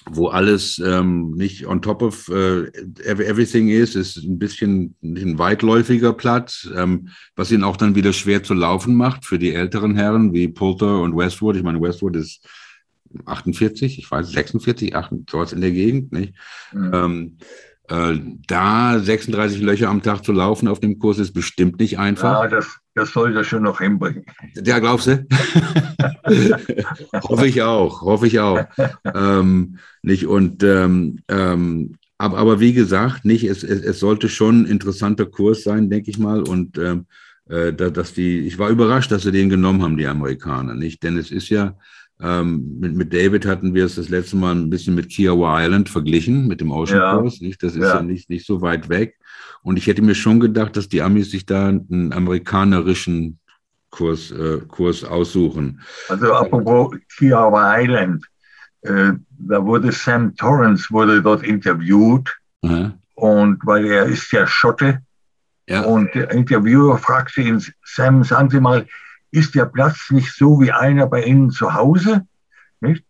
[0.10, 2.68] wo alles ähm, nicht on top of äh,
[3.04, 8.44] everything ist, ist ein bisschen ein weitläufiger Platz, ähm, was ihn auch dann wieder schwer
[8.44, 11.58] zu laufen macht für die älteren Herren wie Poulter und Westwood.
[11.58, 12.48] Ich meine, Westwood ist
[13.26, 16.34] 48, ich weiß, 46, 48, sowas in der Gegend, nicht?
[16.74, 16.92] Mhm.
[16.94, 17.38] Ähm,
[17.90, 22.44] äh, da 36 Löcher am Tag zu laufen auf dem Kurs ist bestimmt nicht einfach.
[22.44, 24.26] Ja, das, das soll er schon noch hinbringen.
[24.56, 25.26] Ja, glaubst du?
[27.24, 28.66] hoffe ich auch, hoffe ich auch.
[29.06, 34.64] ähm, nicht und ähm, ähm, aber, aber wie gesagt, nicht, es, es, es sollte schon
[34.64, 36.42] ein interessanter Kurs sein, denke ich mal.
[36.42, 37.06] Und ähm,
[37.48, 41.04] äh, dass die, ich war überrascht, dass sie den genommen haben, die Amerikaner, nicht?
[41.04, 41.78] Denn es ist ja,
[42.20, 45.90] ähm, mit, mit David hatten wir es das letzte Mal ein bisschen mit Kiowa Island
[45.90, 47.16] verglichen, mit dem Ocean ja.
[47.16, 47.44] Course.
[47.44, 47.62] Nicht?
[47.62, 47.96] Das ist ja.
[47.96, 49.18] ja, nicht, nicht so weit weg.
[49.62, 53.40] Und ich hätte mir schon gedacht, dass die Amis sich da einen amerikanerischen
[53.92, 55.82] Kurs, äh, Kurs aussuchen.
[56.10, 58.26] Also apropos Kiowa Island,
[58.82, 62.36] äh, da wurde Sam Torrance wurde dort interviewt.
[62.64, 62.94] Aha.
[63.14, 65.02] Und weil er ist ja Schotte.
[65.68, 65.82] Ja.
[65.82, 68.88] Und der Interviewer fragte ihn, Sam, sagen Sie mal,
[69.32, 72.26] ist der Platz nicht so wie einer bei Ihnen zu Hause?
[72.80, 73.04] Nicht?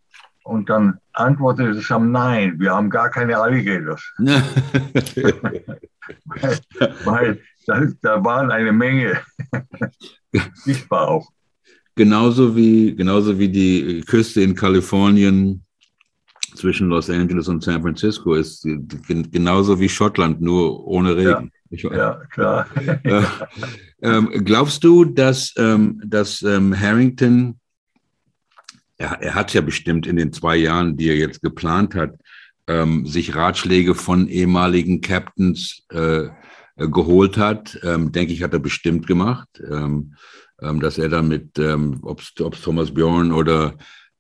[0.43, 4.01] Und dann antwortete Sam, nein, wir haben gar keine Alligators.
[6.23, 6.59] weil,
[7.03, 9.19] weil da, da, waren eine Menge
[10.53, 11.29] sichtbar auch.
[11.95, 15.65] Genauso wie, genauso wie die Küste in Kalifornien
[16.55, 18.65] zwischen Los Angeles und San Francisco ist
[19.07, 21.51] genauso wie Schottland, nur ohne Regen.
[21.69, 22.67] Ja, ja klar.
[24.01, 27.59] Ähm, glaubst du, dass, ähm, dass ähm, Harrington,
[28.97, 32.13] er, er hat ja bestimmt in den zwei Jahren, die er jetzt geplant hat,
[32.67, 36.29] ähm, sich Ratschläge von ehemaligen Captains äh, äh,
[36.75, 37.79] geholt hat?
[37.83, 40.13] Ähm, denke ich, hat er bestimmt gemacht, ähm,
[40.59, 43.75] dass er dann mit, ob es Thomas Bjorn oder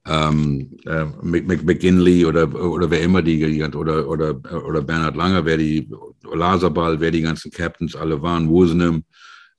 [0.07, 5.89] ähm, äh, McGinley oder, oder wer immer die, oder, oder, oder Bernhard Langer, wer die,
[6.33, 9.03] Laserball, wer die ganzen Captains alle waren, Wosenem,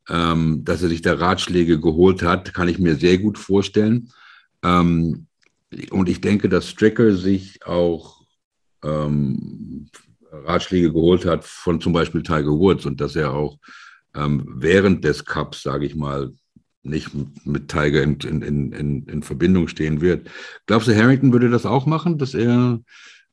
[0.08, 4.10] ähm, dass er sich da Ratschläge geholt hat, kann ich mir sehr gut vorstellen.
[4.62, 5.26] Ähm,
[5.90, 8.22] und ich denke, dass Stricker sich auch
[8.82, 9.90] ähm,
[10.30, 13.58] Ratschläge geholt hat von zum Beispiel Tiger Woods und dass er auch
[14.14, 16.32] ähm, während des Cups, sage ich mal,
[16.82, 17.10] nicht
[17.44, 20.30] mit Tiger in, in, in, in Verbindung stehen wird.
[20.66, 22.80] Glaubst du, Harrington würde das auch machen, dass er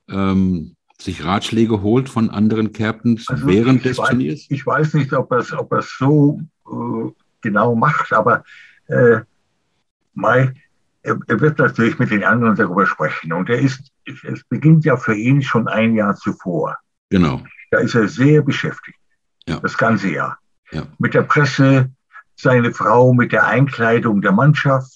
[0.10, 4.46] ähm, sich Ratschläge holt von anderen Captains also während des weiß, Turniers?
[4.50, 8.44] Ich weiß nicht, ob er es ob so äh, genau macht, aber
[8.88, 9.22] äh,
[10.14, 10.54] Mai,
[11.04, 13.34] er, er, wird natürlich mit den anderen darüber sprechen.
[13.34, 16.78] Und er ist, es beginnt ja für ihn schon ein Jahr zuvor.
[17.10, 17.44] Genau.
[17.72, 18.98] Da ist er sehr beschäftigt.
[19.48, 19.60] Ja.
[19.60, 20.40] Das ganze Jahr.
[20.72, 20.88] Ja.
[20.98, 21.92] Mit der Presse,
[22.36, 24.94] seine Frau, mit der Einkleidung der Mannschaft,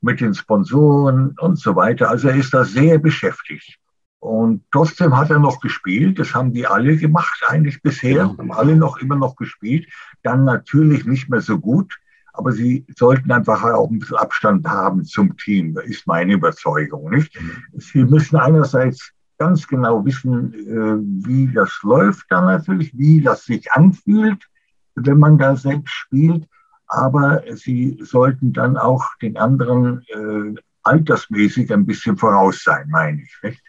[0.00, 2.08] mit den Sponsoren und so weiter.
[2.10, 3.78] Also er ist da sehr beschäftigt.
[4.18, 6.18] Und trotzdem hat er noch gespielt.
[6.18, 8.26] Das haben die alle gemacht eigentlich bisher.
[8.26, 8.38] Genau.
[8.38, 9.88] Haben alle noch immer noch gespielt.
[10.22, 11.98] Dann natürlich nicht mehr so gut.
[12.32, 15.74] Aber sie sollten einfach auch ein bisschen Abstand haben zum Team.
[15.74, 17.34] Das ist meine Überzeugung, nicht?
[17.40, 17.80] Mhm.
[17.80, 23.72] Sie müssen einerseits ganz genau wissen, äh, wie das läuft dann natürlich, wie das sich
[23.72, 24.46] anfühlt,
[24.94, 26.46] wenn man da selbst spielt.
[26.92, 33.36] Aber sie sollten dann auch den anderen äh, altersmäßig ein bisschen voraus sein, meine ich.
[33.42, 33.62] Nicht?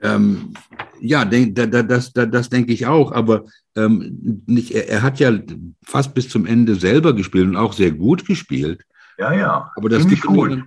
[0.00, 0.54] Ähm,
[1.00, 5.32] ja, das, das, das, denke ich auch, aber ähm, nicht, er, er, hat ja
[5.82, 8.84] fast bis zum Ende selber gespielt und auch sehr gut gespielt.
[9.18, 9.72] Ja, ja.
[9.74, 10.66] Aber das gibt, ihm,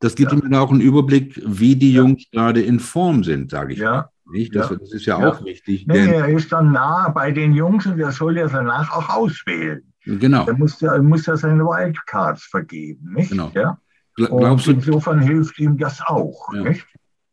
[0.00, 0.38] das gibt ja.
[0.38, 3.92] ihm auch einen Überblick, wie die Jungs gerade in Form sind, sage ich ja.
[3.92, 4.08] mal.
[4.32, 4.54] Nicht?
[4.54, 5.86] Das, das ist ja, ja, auch wichtig.
[5.86, 9.82] Nee, er ist dann nah bei den Jungs und er soll ja danach auch auswählen.
[10.04, 10.46] Genau.
[10.46, 13.30] Er muss ja, er muss ja seine Wildcards vergeben, nicht?
[13.30, 13.52] Genau.
[13.54, 13.78] Ja?
[14.16, 16.62] Glaubst und insofern du, hilft ihm das auch, ja.
[16.62, 16.86] nicht?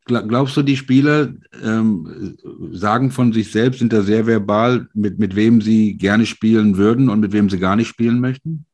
[0.06, 1.30] Glaubst du, die Spieler
[1.64, 2.36] ähm,
[2.72, 7.10] sagen von sich selbst, sind da sehr verbal, mit, mit wem sie gerne spielen würden
[7.10, 8.66] und mit wem sie gar nicht spielen möchten?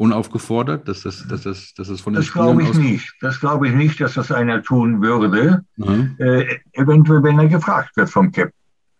[0.00, 3.12] Unaufgefordert, dass das, dass das, dass das von den Das glaube ich nicht.
[3.20, 5.62] Das glaube ich nicht, dass das einer tun würde.
[5.76, 6.16] Mhm.
[6.16, 8.54] Äh, eventuell, wenn er gefragt wird vom Captain.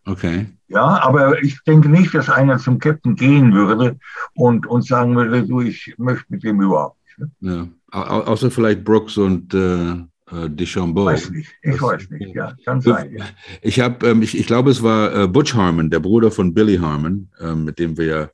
[0.05, 0.49] Okay.
[0.69, 3.97] Ja, aber ich denke nicht, dass einer zum Captain gehen würde
[4.35, 7.33] und, und sagen würde, du, ich möchte mit dem überhaupt nicht.
[7.41, 7.51] Ne?
[7.51, 7.69] Ja.
[7.99, 11.07] Au außer vielleicht Brooks und äh, äh Deschambeau.
[11.07, 13.17] Weiß nicht, ich das, weiß nicht, ja, kann sein.
[13.17, 13.25] Ja.
[13.63, 16.77] Ich habe, ähm, ich, ich glaube, es war äh, Butch Harmon, der Bruder von Billy
[16.77, 18.29] Harmon, äh, mit dem wir ja,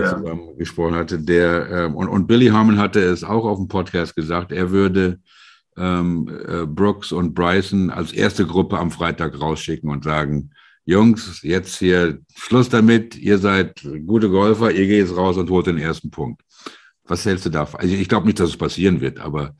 [0.00, 0.16] ja.
[0.16, 1.26] zusammen gesprochen hatten.
[1.26, 5.20] Der, ähm, und, und Billy Harmon hatte es auch auf dem Podcast gesagt, er würde
[5.76, 10.50] ähm, äh, Brooks und Bryson als erste Gruppe am Freitag rausschicken und sagen,
[10.86, 15.66] Jungs, jetzt hier Schluss damit, ihr seid gute Golfer, ihr geht jetzt raus und holt
[15.66, 16.42] den ersten Punkt.
[17.04, 17.80] Was hältst du davon?
[17.80, 19.54] Also ich glaube nicht, dass es passieren wird, aber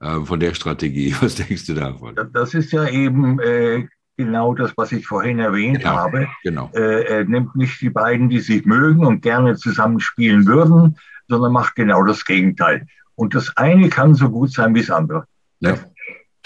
[0.00, 2.16] äh, von der Strategie, was denkst du davon?
[2.32, 3.86] Das ist ja eben äh,
[4.24, 6.28] genau das, was ich vorhin erwähnt genau, habe.
[6.42, 6.70] Genau.
[6.74, 10.98] Äh, er nimmt nicht die beiden, die sich mögen und gerne zusammen spielen würden,
[11.28, 12.86] sondern macht genau das Gegenteil.
[13.14, 15.24] Und das eine kann so gut sein wie das andere.
[15.60, 15.78] Ja.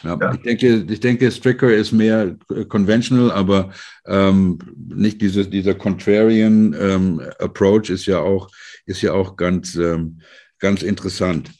[0.03, 2.37] Ja, ja, Ich, denke, ich denke, Stricker ist mehr
[2.69, 3.71] conventional, aber
[4.07, 8.49] ähm, nicht diese, dieser Contrarian ähm, Approach ist ja auch,
[8.87, 10.21] ist ja auch ganz, ähm,
[10.59, 11.51] ganz interessant.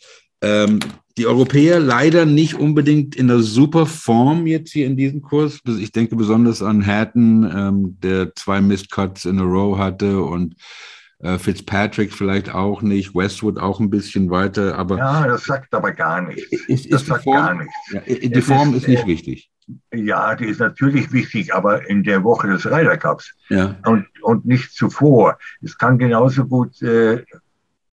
[1.17, 5.61] Die Europäer leider nicht unbedingt in der super Form jetzt hier in diesem Kurs.
[5.79, 10.57] Ich denke besonders an Hatton, ähm, der zwei Missed Cuts in a row hatte und
[11.21, 14.99] äh, Fitzpatrick vielleicht auch nicht, Westwood auch ein bisschen weiter, aber.
[14.99, 16.43] Ja, das sagt aber gar nichts.
[16.53, 17.75] Ist, ist das sagt Form, gar nichts.
[17.93, 19.51] Ja, die Form ist, ist, nicht äh, wichtig.
[19.95, 23.77] Ja, die ist natürlich wichtig, aber in der Woche des Ryder Cups ja.
[23.87, 25.39] und, und nicht zuvor.
[25.63, 27.25] Es kann genauso gut, äh,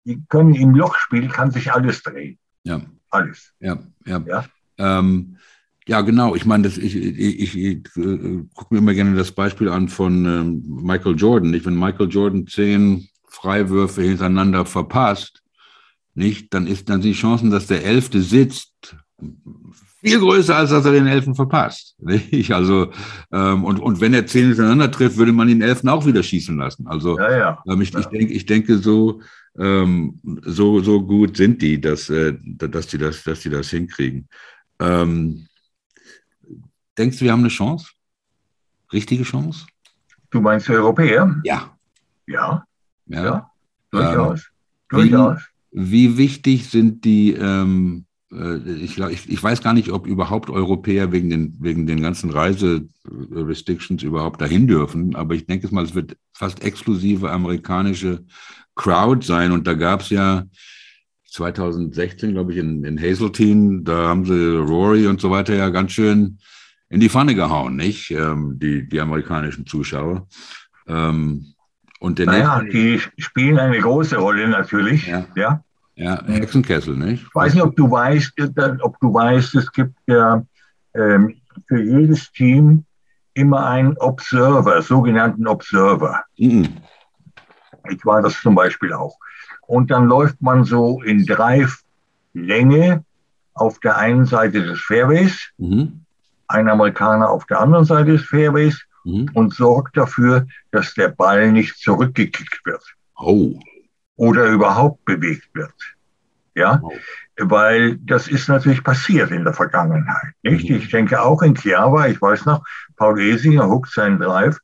[0.03, 2.37] die können im Lochspiel, kann sich alles drehen.
[2.63, 2.81] Ja.
[3.15, 3.53] Alles.
[3.59, 4.23] Ja, ja.
[4.27, 4.45] ja?
[4.77, 5.37] Ähm,
[5.87, 6.35] ja, genau.
[6.35, 9.87] Ich meine, das, ich, ich, ich, ich äh, gucke mir immer gerne das Beispiel an
[9.87, 11.51] von ähm, Michael Jordan.
[11.51, 11.65] Nicht?
[11.65, 15.43] Wenn Michael Jordan zehn Freiwürfe hintereinander verpasst,
[16.15, 18.95] nicht, dann ist dann die Chancen, dass der Elfte sitzt,
[20.05, 21.95] viel größer, als dass er den Elfen verpasst.
[21.99, 22.51] Nicht?
[22.51, 22.91] Also,
[23.31, 26.57] ähm, und, und wenn er zehn hintereinander trifft, würde man den Elfen auch wieder schießen
[26.57, 26.87] lassen.
[26.87, 27.63] Also, ja, ja.
[27.67, 27.99] Ähm, ich, ja.
[27.99, 29.21] ich, denke, ich denke so,
[29.57, 34.27] ähm, so, so gut sind die, dass, äh, dass, die das, dass die das hinkriegen.
[34.79, 35.47] Ähm,
[36.97, 37.87] denkst du, wir haben eine Chance?
[38.91, 39.65] Richtige Chance?
[40.29, 41.41] Du meinst Europäer?
[41.43, 41.77] Ja.
[42.27, 42.65] Ja.
[43.07, 43.51] Ja, ja
[43.91, 44.51] durchaus.
[44.91, 45.41] Ähm, durchaus.
[45.71, 50.49] Wie, wie, wichtig sind die, ähm, äh, ich, ich, ich, weiß gar nicht, ob überhaupt
[50.49, 55.95] Europäer wegen den, wegen den ganzen Reiserestrictions überhaupt dahin dürfen, aber ich denke mal, es
[55.95, 58.25] wird fast exklusive amerikanische
[58.75, 60.43] Crowd sein und da gab es ja
[61.29, 65.91] 2016, glaube ich, in, in Hazeltine, da haben sie Rory und so weiter ja ganz
[65.91, 66.39] schön
[66.89, 68.11] in die Pfanne gehauen, nicht?
[68.11, 70.27] Ähm, die, die amerikanischen Zuschauer.
[70.87, 71.53] Ähm,
[71.99, 75.07] und der naja, die spielen eine große Rolle natürlich.
[75.07, 75.25] Ja.
[75.35, 75.63] ja.
[75.97, 77.23] Ja, Hexenkessel, nicht?
[77.23, 78.33] Ich weiß nicht, ob du weißt,
[78.81, 80.45] ob du weißt, es gibt ja
[80.93, 81.35] ähm,
[81.67, 82.83] für jedes Team
[83.33, 86.23] immer einen Observer, sogenannten Observer.
[86.37, 86.67] Mhm.
[87.89, 89.17] Ich war das zum Beispiel auch.
[89.67, 91.65] Und dann läuft man so in drei
[92.33, 93.03] Länge
[93.53, 96.01] auf der einen Seite des Fairways, mhm.
[96.47, 99.29] ein Amerikaner auf der anderen Seite des Fairways mhm.
[99.33, 102.83] und sorgt dafür, dass der Ball nicht zurückgekickt wird.
[103.17, 103.53] Oh.
[104.17, 105.73] Oder überhaupt bewegt wird.
[106.53, 106.93] Ja, oh.
[107.37, 110.33] weil das ist natürlich passiert in der Vergangenheit.
[110.43, 110.69] Nicht?
[110.69, 110.77] Mhm.
[110.77, 112.63] Ich denke auch in Chiava, ich weiß noch,
[112.97, 114.59] Paul Esinger huckt seinen Drive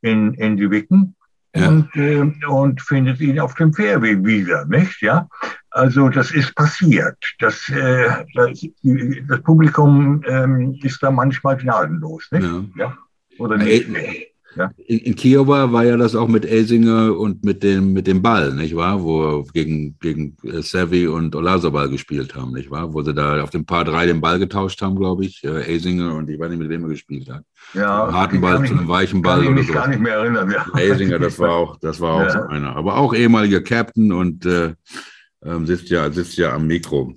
[0.00, 1.15] in, in die Wicken
[1.56, 1.68] ja.
[1.68, 5.00] und, äh, und findet ihn auf dem Fairway wieder, nicht?
[5.02, 5.28] Ja,
[5.70, 7.18] Also das ist passiert.
[7.38, 8.66] Das, äh, das,
[9.28, 12.28] das Publikum ähm, ist da manchmal gnadenlos.
[12.30, 12.44] Nicht?
[12.44, 12.64] Ja.
[12.76, 12.98] ja.
[13.38, 13.88] Oder nicht?
[14.56, 14.70] Ja.
[14.86, 18.54] In, in, Kiowa war ja das auch mit Elsinger und mit dem, mit dem Ball,
[18.54, 19.02] nicht wahr?
[19.02, 22.94] Wo gegen, gegen äh, Sevi und Olazabal gespielt haben, nicht wahr?
[22.94, 25.44] Wo sie da auf dem Paar 3 den Ball getauscht haben, glaube ich.
[25.44, 27.44] Äh, Elsinger und ich weiß nicht, mit wem er gespielt hat.
[27.74, 28.10] Ja.
[28.12, 29.42] Harten Ball zu einem weichen Ball.
[29.42, 30.50] Kann ich mich gar nicht mehr erinnern.
[30.50, 30.66] Ja.
[30.78, 32.30] Elsinger, das war auch, das war auch ja.
[32.30, 32.74] so einer.
[32.76, 34.74] Aber auch ehemaliger Captain und äh,
[35.44, 37.14] ähm, sitzt, ja, sitzt ja am Mikro.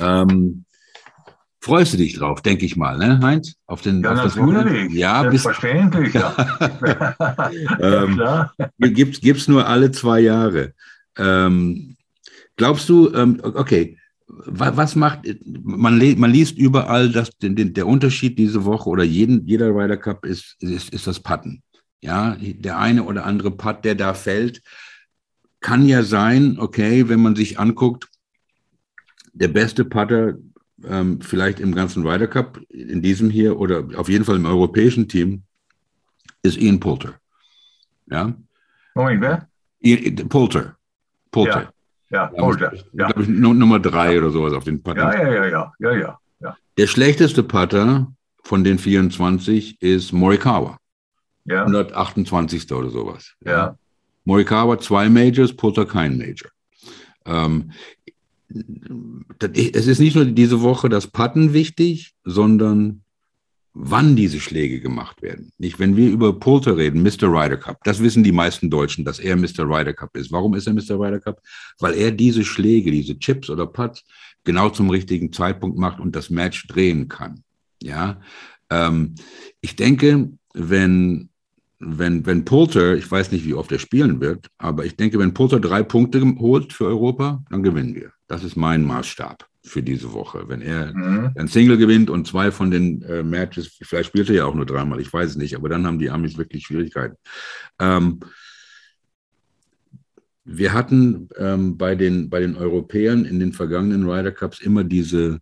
[0.00, 0.64] Ähm,
[1.60, 3.54] freust du dich drauf, denke ich mal, ne, Heinz?
[3.66, 4.92] Auf den, ja, auf natürlich.
[4.92, 6.34] Ja, Selbstverständlich, ja.
[7.80, 10.74] ähm, ja Gibt es nur alle zwei Jahre.
[11.16, 11.96] Ähm,
[12.56, 13.98] glaubst du, ähm, okay,
[14.28, 19.46] was macht, man, man liest überall, dass den, den, der Unterschied diese Woche oder jeden,
[19.46, 21.62] jeder Ryder Cup ist, ist, ist das Putten.
[22.00, 24.62] Ja, der eine oder andere Putt, der da fällt,
[25.60, 28.08] kann ja sein, okay, wenn man sich anguckt,
[29.32, 30.34] der beste Putter
[30.84, 35.08] ähm, vielleicht im ganzen Ryder Cup, in diesem hier oder auf jeden Fall im europäischen
[35.08, 35.42] Team,
[36.42, 37.14] ist Ian Poulter.
[38.06, 38.34] Ja?
[38.94, 39.48] Moment, wer?
[39.80, 40.76] Ian, Poulter.
[41.30, 41.72] Poulter.
[42.10, 42.72] Ja, ja Poulter.
[42.92, 43.06] Ja.
[43.06, 45.12] Glaube ich, Nummer drei oder sowas auf den Putter.
[45.12, 46.56] Ja, ja, ja, ja, ja, ja.
[46.76, 48.12] Der schlechteste Putter
[48.42, 50.78] von den 24 ist Morikawa.
[51.44, 51.62] Ja.
[51.62, 52.70] 128.
[52.72, 53.34] oder sowas.
[53.44, 53.50] Ja.
[53.50, 53.78] ja.
[54.24, 56.50] Morikawa zwei Majors, Poulter kein Major.
[57.24, 57.72] Ähm,
[59.40, 63.02] es ist nicht nur diese Woche das Putten wichtig, sondern
[63.74, 65.52] wann diese Schläge gemacht werden.
[65.58, 67.28] Nicht, wenn wir über Poulter reden, Mr.
[67.28, 69.60] Ryder Cup, das wissen die meisten Deutschen, dass er Mr.
[69.60, 70.32] Ryder Cup ist.
[70.32, 70.98] Warum ist er Mr.
[70.98, 71.40] Ryder Cup?
[71.78, 74.04] Weil er diese Schläge, diese Chips oder Putts
[74.44, 77.44] genau zum richtigen Zeitpunkt macht und das Match drehen kann.
[77.80, 78.20] Ja,
[78.70, 79.14] ähm,
[79.60, 81.27] ich denke, wenn
[81.80, 85.34] wenn, wenn Poulter, ich weiß nicht, wie oft er spielen wird, aber ich denke, wenn
[85.34, 88.12] Poulter drei Punkte holt für Europa, dann gewinnen wir.
[88.26, 90.48] Das ist mein Maßstab für diese Woche.
[90.48, 91.30] Wenn er mhm.
[91.36, 94.66] ein Single gewinnt und zwei von den äh, Matches, vielleicht spielt er ja auch nur
[94.66, 97.16] dreimal, ich weiß es nicht, aber dann haben die Amis wirklich Schwierigkeiten.
[97.78, 98.20] Ähm,
[100.44, 105.38] wir hatten ähm, bei, den, bei den Europäern in den vergangenen Ryder Cups immer diese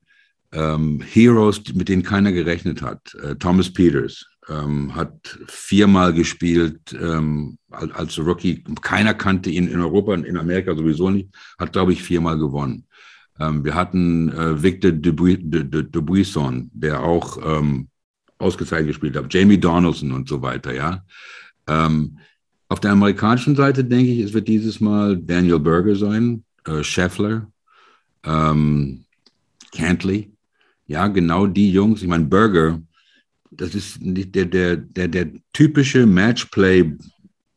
[0.53, 3.15] ähm, Heroes, mit denen keiner gerechnet hat.
[3.23, 8.63] Äh, Thomas Peters, ähm, hat viermal gespielt ähm, als Rookie.
[8.81, 11.29] Keiner kannte ihn in Europa und in Amerika sowieso nicht.
[11.59, 12.85] Hat, glaube ich, viermal gewonnen.
[13.39, 17.89] Ähm, wir hatten äh, Victor Dubuisson, der auch ähm,
[18.39, 19.33] ausgezeichnet gespielt hat.
[19.33, 21.03] Jamie Donaldson und so weiter, ja.
[21.67, 22.19] Ähm,
[22.69, 27.51] auf der amerikanischen Seite denke ich, es wird dieses Mal Daniel Berger sein, äh, Scheffler,
[28.25, 29.05] ähm,
[29.73, 30.33] Cantley.
[30.87, 32.03] Ja, genau die Jungs.
[32.03, 32.81] Ich meine, Berger
[33.51, 36.97] das ist nicht der, der, der, der typische Matchplay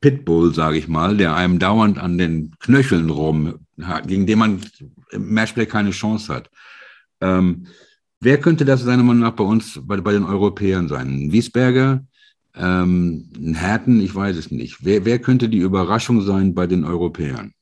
[0.01, 4.61] Pitbull, sage ich mal, der einem dauernd an den Knöcheln rum hat, gegen den man
[5.11, 6.49] im Matchplay keine Chance hat.
[7.21, 7.67] Ähm,
[8.21, 11.07] wer könnte das seiner Meinung nach bei uns, bei, bei den Europäern sein?
[11.07, 12.05] Ein Wiesberger,
[12.55, 14.83] ähm, ein Hatton, ich weiß es nicht.
[14.85, 17.53] Wer, wer könnte die Überraschung sein bei den Europäern?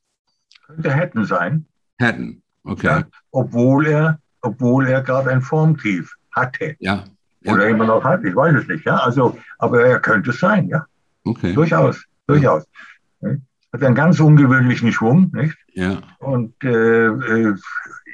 [0.65, 1.65] Könnte Hatton sein.
[1.99, 2.88] Hatton, okay.
[2.88, 6.75] Ja, obwohl er, obwohl er gerade ein Formtief hatte.
[6.80, 7.05] Ja,
[7.54, 8.86] oder immer noch hat, ich weiß es nicht.
[8.86, 8.98] Ja?
[8.98, 10.86] Also, aber er könnte es sein, ja.
[11.24, 11.54] Okay.
[11.54, 12.64] Durchaus, durchaus.
[13.22, 13.30] Ja.
[13.74, 15.58] Hat einen ganz ungewöhnlichen Schwung, nicht?
[15.74, 16.02] Ja.
[16.20, 17.56] Und äh, äh,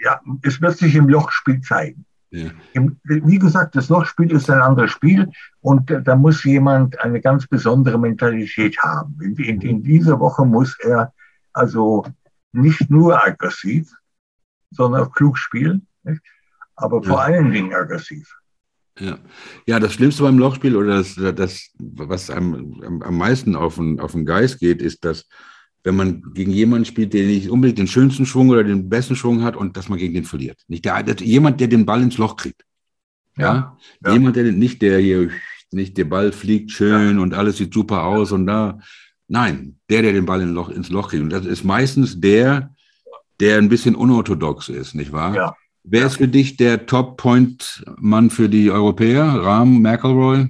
[0.03, 2.05] ja, es wird sich im Lochspiel zeigen.
[2.31, 2.49] Ja.
[2.73, 5.29] Im, wie gesagt, das Lochspiel ist ein anderes Spiel
[5.61, 9.19] und äh, da muss jemand eine ganz besondere Mentalität haben.
[9.21, 11.13] In, in, in dieser Woche muss er
[11.53, 12.03] also
[12.51, 13.91] nicht nur aggressiv,
[14.71, 16.21] sondern auch klug spielen, nicht?
[16.75, 18.35] aber vor allen Dingen aggressiv.
[18.99, 19.17] Ja.
[19.65, 24.11] ja, das Schlimmste beim Lochspiel oder das, das was einem am meisten auf den, auf
[24.11, 25.27] den Geist geht, ist, dass
[25.83, 29.43] wenn man gegen jemanden spielt, der nicht unbedingt den schönsten Schwung oder den besten Schwung
[29.43, 30.61] hat und dass man gegen den verliert.
[30.67, 32.63] Nicht der, der jemand, der den Ball ins Loch kriegt.
[33.35, 34.13] Ja, ja.
[34.13, 35.29] jemand, der nicht der hier
[35.71, 37.23] nicht der Ball fliegt schön ja.
[37.23, 38.79] und alles sieht super aus und da
[39.27, 41.23] nein, der, der den Ball in Loch, ins Loch kriegt.
[41.23, 42.75] Und das ist meistens der,
[43.39, 45.35] der ein bisschen unorthodox ist, nicht wahr?
[45.35, 45.55] Ja.
[45.85, 49.25] Wer ist für dich der Top-Point-Mann für die Europäer?
[49.25, 50.47] Rahm, McElroy?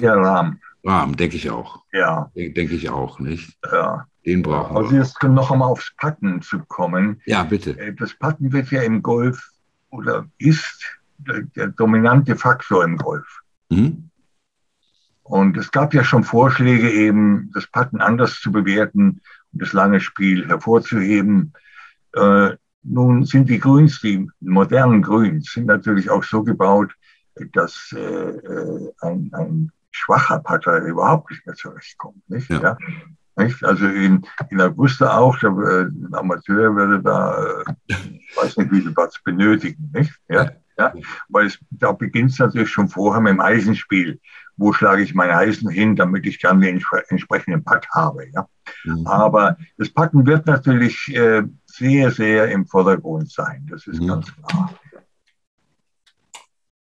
[0.00, 0.58] Ja, Rahm.
[0.84, 1.84] Rahm, denke ich auch.
[1.92, 2.30] Ja.
[2.34, 3.58] Denke ich auch, nicht?
[3.70, 4.06] Ja.
[4.24, 4.78] Den brauchen wir.
[4.78, 7.20] Also jetzt noch einmal aufs Patten zu kommen.
[7.26, 7.78] Ja, bitte.
[7.78, 9.50] Äh, das Patten wird ja im Golf
[9.90, 10.82] oder ist
[11.18, 13.40] der, der dominante Faktor im Golf.
[13.68, 14.08] Mhm.
[15.24, 19.20] Und es gab ja schon Vorschläge, eben das Patten anders zu bewerten
[19.52, 21.52] das lange Spiel hervorzuheben.
[22.14, 26.94] Äh, nun sind die Grüns, die modernen Grüns, sind natürlich auch so gebaut,
[27.52, 32.28] dass äh, äh ein, ein schwacher Putter überhaupt nicht mehr zurechtkommt.
[32.28, 32.48] Nicht?
[32.50, 32.60] Ja.
[32.60, 32.78] ja?
[33.36, 33.64] Nicht?
[33.64, 37.94] Also in, in Augusta auch, der, äh, ein Amateur würde da, äh,
[38.36, 39.90] weiß nicht, wie viel Platz benötigen.
[39.94, 40.12] Nicht?
[40.28, 40.92] Ja, ja.
[41.28, 44.20] Weil es, da beginnt es natürlich schon vorher mit dem Eisenspiel.
[44.58, 48.26] Wo schlage ich mein Eisen hin, damit ich dann den entsprechenden Putt habe.
[48.34, 48.46] Ja?
[48.84, 49.06] Mhm.
[49.06, 53.66] Aber das Putten wird natürlich äh, sehr, sehr im Vordergrund sein.
[53.70, 54.08] Das ist mhm.
[54.08, 54.74] ganz klar.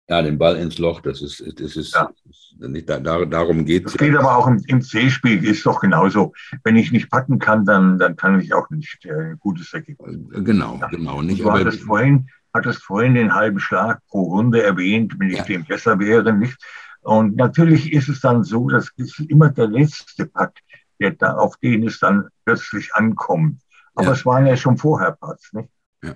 [0.06, 2.10] Ja, den Ball ins Loch, das ist, das ist, ja.
[2.58, 3.92] nicht, da, darum geht es.
[3.92, 6.34] Das geht aber auch im, im C-Spiel, ist doch genauso.
[6.62, 10.18] Wenn ich nicht packen kann, dann, dann kann ich auch nicht äh, ein gutes Ergebnis.
[10.44, 10.88] Genau, ja.
[10.88, 11.22] genau.
[11.22, 15.44] Nicht, du hattest vorhin, hattest vorhin den halben Schlag pro Runde erwähnt, wenn ich ja.
[15.44, 16.58] dem besser wäre, nicht?
[17.04, 20.52] Und natürlich ist es dann so, dass es immer der letzte Putt,
[21.00, 23.60] der da, auf den es dann plötzlich ankommt.
[23.94, 25.68] Aber es waren ja schon vorher Putts, nicht?
[26.02, 26.14] Ja.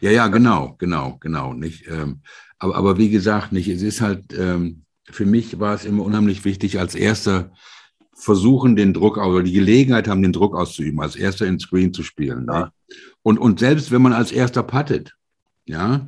[0.00, 1.52] Ja, ja, genau, genau, genau.
[1.52, 2.20] Nicht, ähm,
[2.58, 6.44] aber, aber wie gesagt, nicht, es ist halt, ähm, für mich war es immer unheimlich
[6.44, 7.52] wichtig, als erster
[8.14, 12.02] versuchen, den Druck, oder die Gelegenheit haben, den Druck auszuüben, als erster ins Screen zu
[12.02, 12.46] spielen.
[12.48, 12.72] Ja.
[13.22, 15.14] Und, und selbst wenn man als erster puttet,
[15.66, 16.06] ja,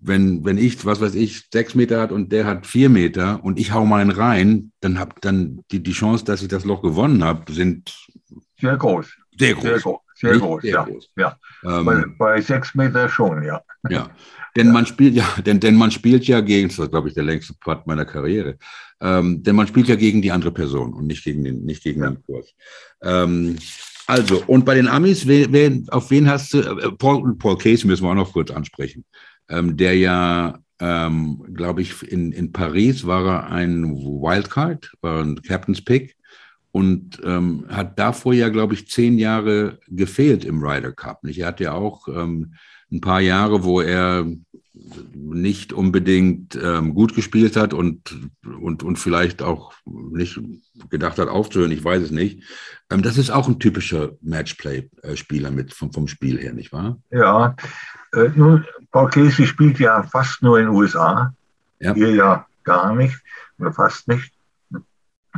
[0.00, 3.58] wenn, wenn ich, was weiß ich, sechs Meter hat und der hat vier Meter und
[3.58, 6.82] ich hau mal einen rein, dann hab dann die, die Chance, dass ich das Loch
[6.82, 7.94] gewonnen habe, sind
[8.60, 9.06] sehr groß.
[9.38, 9.62] Sehr groß.
[9.62, 10.00] Sehr groß.
[10.14, 10.84] Sehr groß, sehr ja.
[10.84, 11.10] Groß.
[11.16, 11.38] ja.
[11.64, 13.62] Ähm, bei, bei, sechs Meter schon, ja.
[13.88, 14.10] Ja,
[14.56, 17.22] denn man spielt ja, denn, denn man spielt ja gegen, das war, glaube ich, der
[17.22, 18.58] längste Part meiner Karriere,
[19.00, 22.02] ähm, denn man spielt ja gegen die andere Person und nicht gegen den, nicht gegen
[22.02, 22.10] ja.
[22.10, 22.52] den Kurs.
[23.02, 23.58] Ähm,
[24.08, 27.86] also, und bei den Amis, wer, wer, auf wen hast du, äh, Paul, Paul Case
[27.86, 29.04] müssen wir auch noch kurz ansprechen,
[29.48, 35.42] ähm, der ja, ähm, glaube ich, in, in Paris war er ein Wildcard, war ein
[35.42, 36.16] Captain's Pick
[36.70, 41.24] und ähm, hat davor ja, glaube ich, zehn Jahre gefehlt im Ryder Cup.
[41.24, 41.38] Nicht?
[41.40, 42.54] Er hat ja auch ähm,
[42.92, 44.26] ein paar Jahre, wo er
[45.14, 48.16] nicht unbedingt ähm, gut gespielt hat und,
[48.60, 50.40] und, und vielleicht auch nicht
[50.88, 52.44] gedacht hat aufzuhören, ich weiß es nicht.
[52.90, 57.00] Ähm, das ist auch ein typischer Matchplay-Spieler mit vom, vom Spiel her, nicht wahr?
[57.10, 57.56] Ja,
[58.12, 61.34] äh, nun, Paul Casey spielt ja fast nur in den USA.
[61.80, 61.94] Ja.
[61.94, 63.20] Hier ja gar nicht
[63.58, 64.32] oder fast nicht.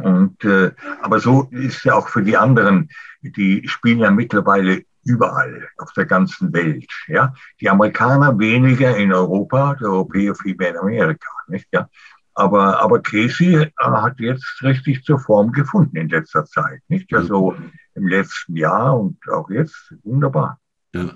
[0.00, 2.88] Und, äh, aber so ist ja auch für die anderen,
[3.22, 6.90] die spielen ja mittlerweile überall auf der ganzen Welt.
[7.08, 7.34] Ja?
[7.60, 11.28] Die Amerikaner weniger in Europa, die Europäer viel mehr in Amerika.
[11.48, 11.68] Nicht?
[11.72, 11.88] Ja?
[12.34, 16.80] Aber, aber Casey äh, hat jetzt richtig zur Form gefunden in letzter Zeit.
[16.88, 17.12] Nicht?
[17.12, 17.54] Also
[17.94, 20.58] im letzten Jahr und auch jetzt wunderbar.
[20.94, 21.10] Ja.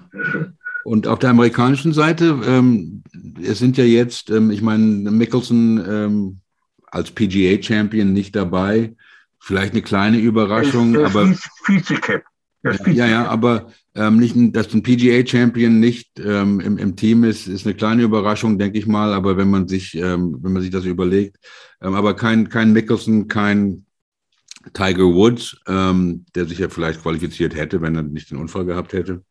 [0.85, 3.03] Und auf der amerikanischen Seite, ähm,
[3.43, 6.41] es sind ja jetzt, ähm, ich meine, Mickelson ähm,
[6.87, 8.95] als PGA-Champion nicht dabei.
[9.41, 11.35] Vielleicht eine kleine Überraschung, der aber.
[11.65, 12.23] Vize-Cap.
[12.87, 17.67] Ja, ja, aber ähm, nicht, dass ein PGA-Champion nicht ähm, im, im Team ist, ist
[17.67, 19.13] eine kleine Überraschung, denke ich mal.
[19.13, 21.37] Aber wenn man sich, ähm, wenn man sich das überlegt,
[21.83, 23.85] ähm, aber kein, kein Mickelson, kein
[24.73, 28.95] Tiger Woods, ähm, der sich ja vielleicht qualifiziert hätte, wenn er nicht den Unfall gehabt
[28.95, 29.23] hätte.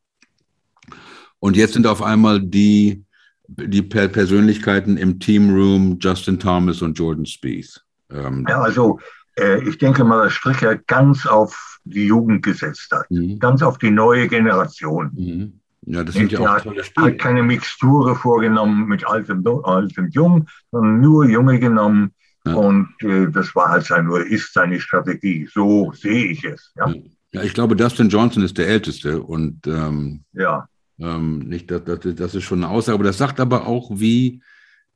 [1.44, 3.04] Und jetzt sind auf einmal die
[3.50, 7.84] die Persönlichkeiten im Teamroom, Justin Thomas und Jordan Spieth.
[8.10, 9.02] Ähm, ja, also
[9.38, 13.40] äh, ich denke mal, dass Stricker ganz auf die Jugend gesetzt hat, mhm.
[13.40, 15.12] ganz auf die neue Generation.
[15.14, 15.60] Mhm.
[15.86, 17.08] Ja, das sind ja auch hat, tolle Spiele.
[17.08, 22.14] hat keine Mixture vorgenommen mit altem, altem Jung, sondern nur Junge genommen.
[22.46, 22.54] Ja.
[22.54, 25.50] Und äh, das war halt sein, oder ist seine Strategie.
[25.54, 26.72] So sehe ich es.
[26.78, 26.94] Ja?
[27.34, 30.70] ja, ich glaube, Dustin Johnson ist der Älteste und ähm, ja.
[31.00, 34.42] Ähm, nicht, das, das, das ist schon eine Aussage, aber das sagt aber auch, wie,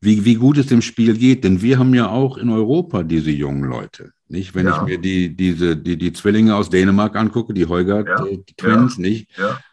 [0.01, 1.43] wie, wie gut es dem Spiel geht.
[1.43, 4.11] Denn wir haben ja auch in Europa diese jungen Leute.
[4.29, 4.75] Nicht, wenn ja.
[4.75, 8.25] ich mir die, diese, die, die Zwillinge aus Dänemark angucke, die Heugart ja.
[8.57, 9.01] Twins, ja.
[9.01, 9.29] nicht?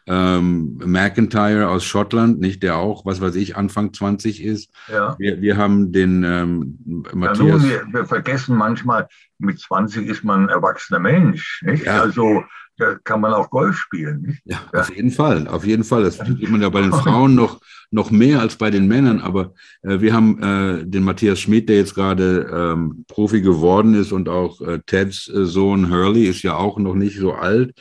[0.07, 4.71] Ähm, McIntyre aus Schottland, nicht, der auch, was weiß ich, Anfang 20 ist.
[5.17, 7.61] Wir, wir haben den ähm, Matthias.
[7.61, 9.09] Nun, wir, wir, vergessen manchmal,
[9.39, 11.61] mit 20 ist man ein erwachsener Mensch.
[11.65, 11.85] Nicht?
[11.89, 12.45] Also
[12.77, 14.23] da kann man auch Golf spielen.
[14.23, 14.41] Nicht?
[14.45, 16.03] Ja, ja, auf jeden Fall, auf jeden Fall.
[16.03, 17.61] Das sieht man ja bei den Frauen noch,
[17.91, 19.21] noch mehr als bei den Männern.
[19.21, 24.11] Aber äh, wir haben äh, den Matthias Schmidt, der jetzt gerade ähm, Profi geworden ist
[24.11, 27.73] und auch äh, Teds äh, Sohn Hurley ist ja auch noch nicht so alt.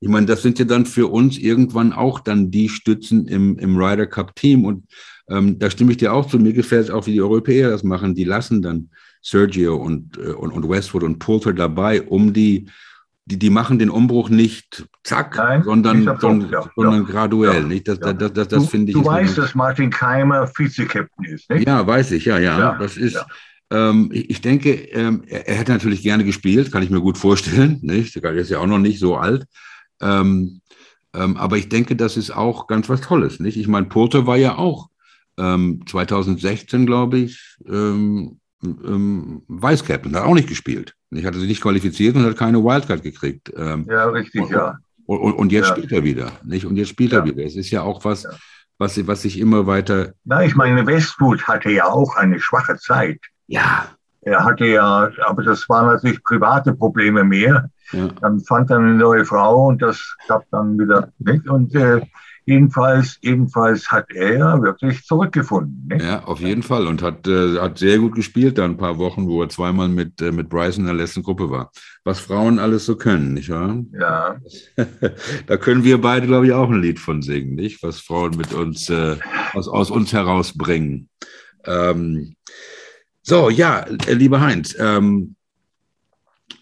[0.00, 3.76] Ich meine, das sind ja dann für uns irgendwann auch dann die Stützen im, im
[3.76, 4.64] Ryder Cup Team.
[4.64, 4.84] Und
[5.28, 6.38] ähm, da stimme ich dir auch zu.
[6.38, 8.14] Mir gefällt es auch, wie die Europäer das machen.
[8.14, 8.90] Die lassen dann
[9.20, 12.68] Sergio und, äh, und, und Westwood und Poulter dabei, um die
[13.28, 17.62] die, die machen den Umbruch nicht zack, Nein, sondern, sondern, ja, sondern ja, graduell.
[17.62, 17.86] Ja, nicht?
[17.86, 18.96] Das, das, das, das, das finde ich.
[18.96, 21.68] Du weißt, dass Martin Keimer Vize-Captain ist, nicht?
[21.68, 22.78] Ja, weiß ich, ja, ja.
[22.78, 23.22] das ist.
[23.70, 27.78] Ähm, ich denke, ähm, er, er, hätte natürlich gerne gespielt, kann ich mir gut vorstellen.
[27.82, 28.16] Nicht?
[28.16, 29.44] Er ist ja auch noch nicht so alt.
[30.00, 30.62] Ähm,
[31.14, 33.40] ähm aber ich denke, das ist auch ganz was Tolles.
[33.40, 33.58] Nicht?
[33.58, 34.88] Ich meine, Porter war ja auch
[35.36, 40.94] 2016, ähm, glaube ich, ähm, ähm, Vice Captain, hat auch nicht gespielt.
[41.10, 43.52] Ich hatte sich nicht qualifiziert und hat keine Wildcard gekriegt.
[43.56, 44.78] Ähm, ja, richtig, und, ja.
[45.06, 45.76] Und, und, jetzt ja.
[45.76, 46.66] spielt er wieder, nicht?
[46.66, 47.20] Und jetzt spielt ja.
[47.20, 47.42] er wieder.
[47.44, 48.30] Es ist ja auch was, ja.
[48.78, 50.12] was, was sich immer weiter.
[50.24, 53.20] Na, ich meine, Westwood hatte ja auch eine schwache Zeit.
[53.46, 53.86] Ja.
[54.20, 57.70] Er hatte ja, aber das waren natürlich private Probleme mehr.
[57.92, 61.48] Dann fand er eine neue Frau und das gab dann wieder nicht.
[61.48, 62.02] Und äh,
[62.48, 65.86] Jedenfalls, jedenfalls hat er wirklich zurückgefunden.
[65.86, 66.02] Nicht?
[66.02, 69.28] Ja, auf jeden Fall und hat, äh, hat sehr gut gespielt da ein paar Wochen,
[69.28, 71.70] wo er zweimal mit, äh, mit Bryson in der letzten Gruppe war.
[72.04, 73.84] Was Frauen alles so können, nicht wahr?
[73.92, 74.36] Ja.
[75.46, 77.82] da können wir beide, glaube ich, auch ein Lied von singen, nicht?
[77.82, 79.16] Was Frauen mit uns, äh,
[79.52, 81.10] aus, aus uns herausbringen.
[81.66, 82.34] Ähm,
[83.20, 85.34] so, ja, äh, lieber Heinz, ähm,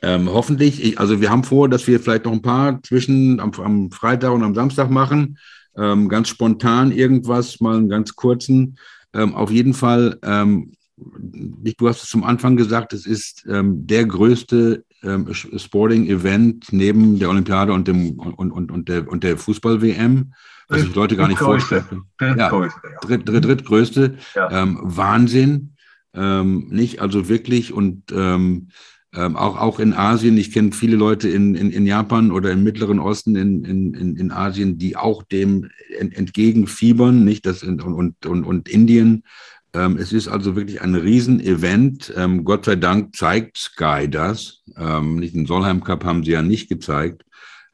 [0.02, 3.52] ähm, hoffentlich, ich, also wir haben vor, dass wir vielleicht noch ein paar zwischen am,
[3.52, 5.38] am Freitag und am Samstag machen
[5.76, 8.78] ähm, ganz spontan irgendwas, mal einen ganz kurzen.
[9.12, 14.06] Ähm, auf jeden Fall, ähm, du hast es zum Anfang gesagt, es ist ähm, der
[14.06, 20.32] größte ähm, Sporting-Event neben der Olympiade und, dem, und, und, und der, und der Fußball-WM
[20.68, 22.04] was sich Leute gar nicht vorstellen.
[22.18, 22.98] Drittgrößte, ja.
[23.00, 24.18] Dritt, dritt, drittgrößte.
[24.34, 24.50] Ja.
[24.50, 25.72] Ähm, Wahnsinn.
[26.14, 28.68] Ähm, nicht, also wirklich und ähm,
[29.16, 32.62] ähm, auch, auch in Asien, ich kenne viele Leute in, in, in Japan oder im
[32.62, 38.44] Mittleren Osten in, in, in Asien, die auch dem entgegenfiebern, nicht das und, und, und,
[38.44, 39.24] und Indien.
[39.72, 42.12] Ähm, es ist also wirklich ein Riesenevent.
[42.14, 44.62] Ähm, Gott sei Dank zeigt Sky das.
[44.76, 47.24] Ähm, nicht den Solheim Cup haben sie ja nicht gezeigt.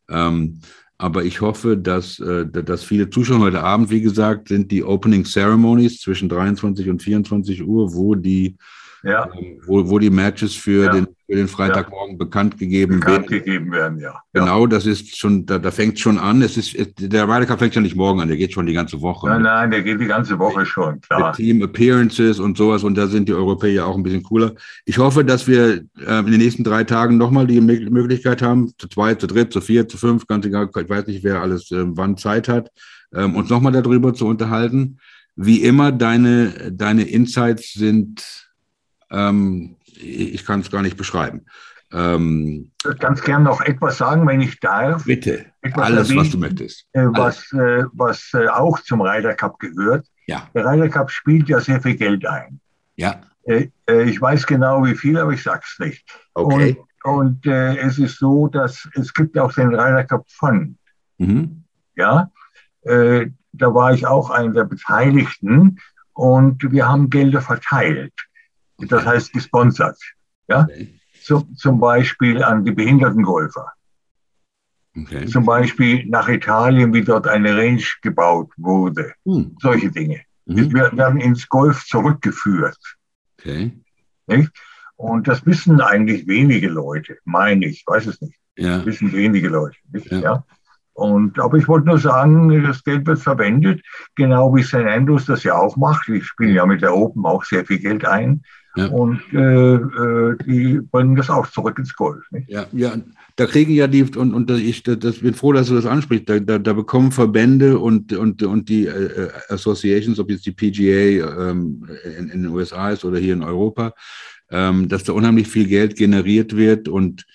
[0.09, 0.61] Ähm,
[0.97, 5.25] aber ich hoffe, dass, äh, dass viele Zuschauer heute Abend, wie gesagt, sind die Opening
[5.25, 8.57] Ceremonies zwischen 23 und 24 Uhr, wo die
[9.03, 9.29] ja.
[9.37, 10.93] Ähm, wo, wo die Matches für, ja.
[10.93, 12.19] den, für den Freitagmorgen ja.
[12.19, 13.45] bekannt gegeben bekannt werden.
[13.45, 14.23] gegeben werden, ja.
[14.35, 16.43] Genau, das ist schon, da, da fängt schon an.
[16.43, 19.29] Es ist, der Ryder fängt ja nicht morgen an, der geht schon die ganze Woche.
[19.29, 21.29] Nein, nein, der geht die ganze Woche schon, klar.
[21.29, 24.53] Mit Team Appearances und sowas und da sind die Europäer auch ein bisschen cooler.
[24.85, 28.87] Ich hoffe, dass wir äh, in den nächsten drei Tagen nochmal die Möglichkeit haben, zu
[28.89, 31.85] zweit, zu dritt, zu vier, zu fünf, ganz egal, ich weiß nicht, wer alles äh,
[31.87, 32.71] wann Zeit hat,
[33.13, 34.99] äh, uns nochmal darüber zu unterhalten.
[35.35, 38.23] Wie immer, deine, deine Insights sind
[39.11, 41.47] ähm, ich kann es gar nicht beschreiben.
[41.93, 45.05] Ähm, ich würde ganz gerne noch etwas sagen, wenn ich darf.
[45.05, 46.87] Bitte, alles, erwähnen, was du möchtest.
[46.93, 50.07] Äh, was, äh, was äh, auch zum Ryder Cup gehört.
[50.27, 50.49] Ja.
[50.55, 52.61] Der Ryder Cup spielt ja sehr viel Geld ein.
[52.97, 53.21] Ja.
[53.45, 56.05] Äh, äh, ich weiß genau, wie viel, aber ich sage es nicht.
[56.35, 56.77] Okay.
[57.05, 60.79] Und, und es ist so, dass es gibt auch den Ryder Cup Fund.
[61.19, 61.65] Mhm.
[61.97, 62.31] Ja.
[62.85, 65.79] da war ich auch einer der Beteiligten
[66.15, 68.15] und wir haben Gelder verteilt
[68.89, 69.99] das heißt gesponsert.
[70.49, 70.63] Ja?
[70.63, 70.99] Okay.
[71.23, 73.73] Zum, zum Beispiel an die Behindertengolfer.
[74.97, 75.27] Okay.
[75.27, 79.15] Zum Beispiel nach Italien, wie dort eine Range gebaut wurde.
[79.25, 79.57] Hm.
[79.61, 80.21] Solche Dinge.
[80.47, 80.73] Mhm.
[80.73, 82.79] Wir werden ins Golf zurückgeführt.
[83.39, 83.73] Okay.
[84.27, 84.51] Nicht?
[84.97, 88.39] Und das wissen eigentlich wenige Leute, meine ich, weiß es nicht.
[88.57, 88.79] Ja.
[88.79, 89.77] Das wissen wenige Leute.
[89.91, 90.11] Nicht?
[90.11, 90.21] Ja.
[90.21, 90.45] ja.
[90.95, 93.83] Und, aber ich wollte nur sagen, das Geld wird verwendet,
[94.15, 94.75] genau wie St.
[94.75, 96.09] Andrews das ja auch macht.
[96.09, 98.43] Ich spiele ja mit der Open auch sehr viel Geld ein.
[98.75, 98.87] Ja.
[98.87, 102.25] Und äh, äh, die bringen das auch zurück ins Golf.
[102.31, 102.49] Nicht?
[102.49, 102.95] Ja, ja,
[103.37, 106.39] da kriegen ja die, und, und ich das, bin froh, dass du das ansprichst, da,
[106.39, 111.87] da, da bekommen Verbände und, und, und die äh, Associations, ob jetzt die PGA ähm,
[112.19, 113.95] in, in, den USA ist oder hier in Europa,
[114.51, 117.27] ähm, dass da unheimlich viel Geld generiert wird und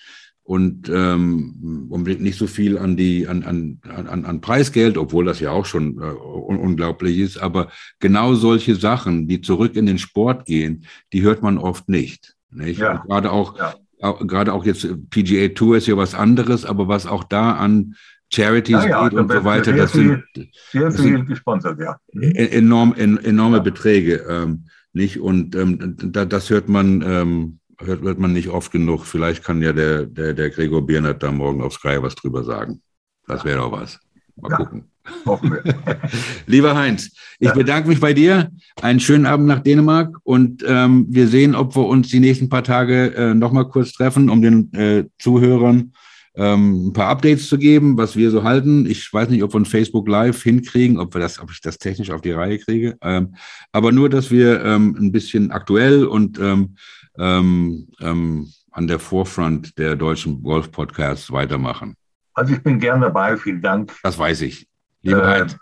[0.48, 5.50] und ähm, nicht so viel an die an, an, an, an Preisgeld, obwohl das ja
[5.50, 7.68] auch schon äh, un unglaublich ist, aber
[8.00, 12.34] genau solche Sachen, die zurück in den Sport gehen, die hört man oft nicht.
[12.50, 12.80] nicht?
[12.80, 13.04] Ja.
[13.06, 13.74] Gerade auch, ja.
[14.00, 17.94] auch gerade auch jetzt PGA Tour ist ja was anderes, aber was auch da an
[18.32, 21.98] Charities ja, geht und so weiter, das viel, sind sehr viel sind gesponsert, ja.
[22.14, 25.20] E-, enorm, en, enorme Beträge, ähm, nicht?
[25.20, 29.06] Und ähm, da, das hört man ähm, hört, hört man nicht oft genug.
[29.06, 32.82] Vielleicht kann ja der, der, der Gregor Biernert da morgen auf Sky was drüber sagen.
[33.26, 33.98] Das wäre doch was.
[34.36, 34.84] Mal ja, gucken.
[36.46, 37.54] Lieber Heinz, ich ja.
[37.54, 38.50] bedanke mich bei dir.
[38.80, 42.62] Einen schönen Abend nach Dänemark und ähm, wir sehen, ob wir uns die nächsten paar
[42.62, 45.92] Tage äh, nochmal kurz treffen, um den äh, Zuhörern
[46.38, 48.86] ähm, ein paar Updates zu geben, was wir so halten.
[48.86, 51.78] Ich weiß nicht, ob wir ein Facebook Live hinkriegen, ob wir das, ob ich das
[51.78, 52.96] technisch auf die Reihe kriege.
[53.02, 53.34] Ähm,
[53.72, 56.76] aber nur, dass wir ähm, ein bisschen aktuell und ähm,
[57.18, 61.96] ähm, ähm, an der Forefront der deutschen Golf-Podcasts weitermachen.
[62.34, 63.92] Also ich bin gern dabei, vielen Dank.
[64.02, 64.68] Das weiß ich.
[65.02, 65.56] Lieber äh, Heinz,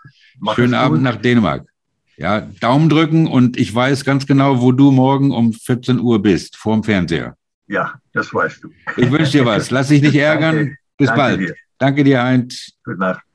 [0.53, 1.67] schönen Abend nach Dänemark.
[2.17, 6.57] Ja, Daumen drücken und ich weiß ganz genau, wo du morgen um 14 Uhr bist,
[6.57, 7.35] vorm Fernseher.
[7.67, 8.69] Ja, das weißt du.
[8.95, 9.71] Ich wünsche dir was.
[9.71, 10.55] Lass dich nicht ärgern.
[10.55, 10.77] Danke.
[10.97, 11.39] Bis Danke bald.
[11.39, 11.55] Dir.
[11.77, 12.71] Danke dir, Heinz.
[12.83, 13.26] Gute Nacht.